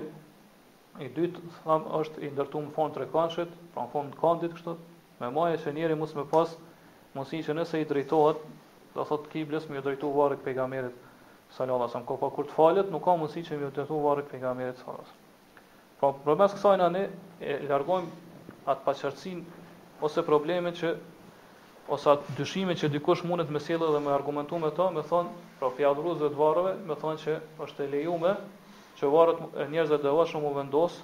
i 1.04 1.10
dytë 1.18 1.50
tham 1.66 1.90
është 2.00 2.24
i 2.30 2.32
ndërtuar 2.38 2.70
në 2.70 2.76
fund 2.78 2.96
të 3.00 3.10
kanshit, 3.18 3.52
pra 3.74 3.84
në 3.84 3.92
fund 3.98 4.14
të 4.16 4.22
kandit 4.24 4.56
kështu, 4.56 4.78
me 5.20 5.32
majë 5.36 5.60
se 5.66 5.74
njeri 5.76 6.00
mos 6.00 6.16
më 6.16 6.24
pas 6.32 6.56
mosin 7.18 7.44
që 7.50 7.58
nëse 7.60 7.82
i 7.84 7.90
drejtohet, 7.92 8.40
do 8.96 9.04
thot 9.12 9.28
kibles 9.36 9.68
më 9.74 9.84
drejtu 9.90 10.16
varrit 10.16 10.48
pejgamberit 10.48 10.96
sallallahu 11.52 11.82
alajhi 11.82 11.92
wasallam. 11.92 12.08
Ko 12.14 12.20
pa 12.24 12.32
kur 12.40 12.48
të 12.48 12.56
falet, 12.56 12.88
nuk 12.96 13.04
ka 13.10 13.20
mundësi 13.20 13.44
që 13.50 13.60
më 13.66 13.74
drejtu 13.82 14.00
varrit 14.08 14.32
pejgamberit 14.32 14.80
sallallahu 14.80 15.04
alajhi 15.04 15.10
wasallam 15.12 15.24
për 16.14 16.26
po, 16.26 16.34
mes 16.38 16.54
kësaj 16.54 16.78
në 16.80 16.88
ne 16.94 17.02
e 17.42 17.56
largojmë 17.70 18.46
atë 18.74 18.86
paqërcin 18.86 19.40
ose 20.06 20.24
probleme 20.28 20.72
që 20.78 20.92
ose 21.96 22.10
atë 22.16 22.36
dyshime 22.40 22.76
që 22.78 22.90
dikush 22.96 23.24
mundet 23.30 23.52
me 23.54 23.62
sjellë 23.62 23.90
dhe 23.94 24.02
me 24.06 24.14
argumentu 24.14 24.60
me 24.62 24.72
to, 24.78 24.88
me 24.96 25.04
thonë, 25.06 25.30
pra 25.60 25.70
fjadruz 25.78 26.20
dhe 26.22 26.30
të 26.34 26.40
varëve, 26.40 26.74
me 26.90 26.96
thonë 27.02 27.22
që 27.24 27.36
është 27.66 27.86
e 27.88 27.92
lejume 27.96 28.34
që 29.00 29.12
varët 29.14 29.60
e 29.62 29.68
njerëzët 29.74 30.04
dhe 30.06 30.16
vashë 30.18 30.42
u 30.50 30.54
vendos 30.56 31.00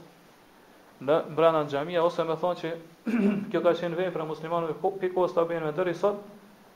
në 1.02 1.18
brenda 1.36 1.64
në 1.64 1.72
gjamia, 1.74 2.04
ose 2.06 2.24
me 2.26 2.38
thonë 2.38 2.60
që 2.60 2.74
kjo 3.52 3.62
ka 3.66 3.74
qenë 3.82 3.98
vej 3.98 4.26
muslimanëve 4.30 4.76
po, 4.82 4.94
pikos 5.02 5.34
të 5.36 5.42
abenë 5.44 5.66
me 5.70 5.78
dërë 5.78 5.96
sot, 5.98 6.18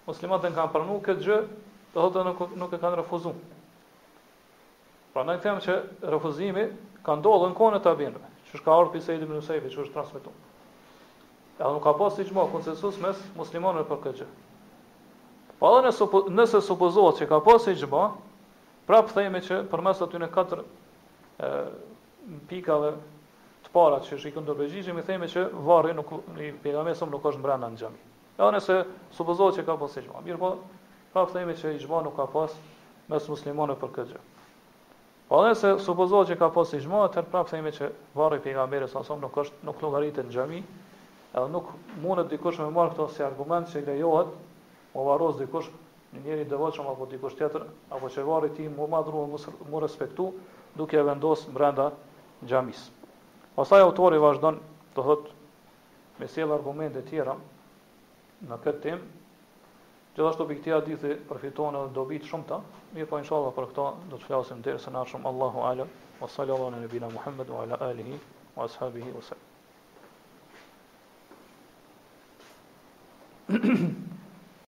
muslimat 0.09 0.41
kanë 0.41 0.85
në 0.85 1.01
këtë 1.09 1.23
gjë, 1.27 1.38
dhe 1.95 1.99
thotë 2.05 2.23
nuk, 2.25 2.41
nuk 2.63 2.73
e 2.73 2.79
kanë 2.81 2.99
refuzuar. 2.99 3.35
Pra 5.13 5.23
në 5.23 5.38
që 5.65 5.75
refuzimi 6.11 6.65
ka 7.05 7.15
ndodhur 7.21 7.51
në 7.53 7.57
kohën 7.59 7.75
e 7.77 7.81
tabinëve, 7.85 8.29
që 8.49 8.55
është 8.57 8.65
ka 8.65 8.73
ardhur 8.73 8.93
pse 8.95 9.13
Edi 9.15 9.25
ibn 9.27 9.37
Usaifi, 9.37 9.69
që 9.71 9.81
është 9.83 9.93
transmetuar. 9.93 10.35
Edhe 11.61 11.71
nuk 11.75 11.83
ka 11.85 11.93
pas 11.99 12.13
siç 12.17 12.31
më 12.33 12.45
konsensus 12.53 12.97
mes 13.03 13.19
muslimanëve 13.37 13.85
për 13.91 13.99
këtë 14.05 14.21
gjë. 14.21 14.29
Po 15.61 15.71
edhe 15.71 15.93
nëse 16.39 16.61
supozohet 16.65 17.21
se 17.21 17.27
ka 17.29 17.37
pas 17.45 17.63
siç 17.69 17.85
më, 17.93 18.01
prapë 18.89 19.15
themi 19.19 19.41
që 19.45 19.61
përmes 19.71 20.01
aty 20.05 20.21
në 20.23 20.31
katër 20.33 20.63
ë 21.41 21.53
pikave 22.49 22.91
të 23.65 23.73
para 23.75 24.01
që 24.05 24.15
është 24.17 24.31
i 24.31 24.35
këndo 24.39 24.57
bëgjishë, 24.59 24.97
mi 24.97 25.05
thejme 25.05 25.29
që 25.31 25.45
varë 25.69 25.93
nuk, 25.99 26.13
i 26.41 26.49
pjega 26.65 26.83
nuk 27.13 27.25
është 27.25 27.41
në 27.53 27.61
në 27.67 27.73
gjami. 27.83 27.99
E 28.41 28.51
nëse 28.57 28.79
supozohet 29.15 29.59
që 29.61 29.67
ka 29.69 29.77
pas 29.83 29.95
e 29.97 30.01
gjma, 30.09 30.23
mirë 30.25 30.41
po, 30.41 30.55
prapë 31.13 31.37
theme 31.39 31.53
që 31.61 31.75
i 31.77 31.85
nuk 32.09 32.15
ka 32.17 32.25
pas 32.33 32.55
mes 33.13 33.27
muslimanëve 33.31 33.79
për 33.85 33.91
këtë 33.99 34.15
gjë. 34.15 34.23
Po 35.29 35.41
dhe 35.41 35.55
se 35.57 35.69
supozohet 35.81 36.29
që 36.29 36.35
ka 36.38 36.51
pas 36.53 36.67
si 36.69 36.77
xhmo, 36.77 36.99
atë 37.07 37.23
prapë 37.33 37.55
themi 37.55 37.71
që 37.73 37.88
varri 38.17 38.38
pejgamberi 38.45 38.85
sa 38.91 39.01
som 39.07 39.17
nuk 39.23 39.38
është 39.41 39.65
nuk 39.65 39.79
llogaritë 39.81 40.25
në 40.27 40.33
xhami, 40.35 40.59
edhe 41.33 41.45
nuk 41.49 41.71
mundet 42.03 42.29
dikush 42.35 42.59
me 42.61 42.67
marr 42.75 42.91
këto 42.93 43.07
si 43.15 43.23
argument 43.25 43.71
që 43.71 43.81
lejohet, 43.88 44.29
o 44.93 45.05
varros 45.09 45.39
dikush 45.39 45.71
në 46.13 46.21
njëri 46.27 46.45
devotshëm 46.51 46.91
apo 46.91 47.07
dikush 47.15 47.39
tjetër, 47.41 47.65
apo 47.97 48.09
që 48.13 48.27
varri 48.29 48.51
ti 48.59 48.69
më 48.75 48.88
madru 48.93 49.25
më 49.25 49.41
mos 49.71 49.81
respektu, 49.88 50.29
duke 50.77 50.99
e 50.99 51.03
vendosur 51.09 51.53
brenda 51.57 51.89
xhamis. 52.45 52.85
Pastaj 53.57 53.81
autori 53.88 54.21
vazhdon 54.21 54.61
të 54.95 55.01
thotë 55.01 56.19
me 56.21 56.29
sel 56.35 56.53
argumente 56.59 57.01
të 57.01 57.09
tjera 57.09 57.33
në 58.45 58.61
këtë 58.63 58.81
temp, 58.85 59.01
Gjithashtu 60.15 60.45
për 60.49 60.56
këtë 60.58 60.71
hadith 60.71 61.01
përfiton 61.30 61.75
edhe 61.78 61.91
dobi 61.95 62.19
të 62.25 62.30
shumta. 62.30 62.60
Mirë 62.97 63.08
po 63.10 63.17
inshallah 63.21 63.51
për 63.58 63.65
këtë 63.71 63.88
do 64.13 64.19
të 64.21 64.28
flasim 64.30 64.62
deri 64.67 64.80
sa 64.84 64.93
na 64.97 65.01
shum 65.10 65.25
Allahu 65.32 65.65
ala 65.71 65.88
wa 66.21 66.30
sallallahu 66.38 66.71
ala 66.71 66.80
nabina 66.86 67.10
Muhammad 67.17 67.51
wa 67.58 67.67
ala 67.67 67.82
alihi 67.89 68.15
wa 68.56 68.69
ashabihi 68.69 69.12
wa 69.12 69.23
sallam. 73.60 74.04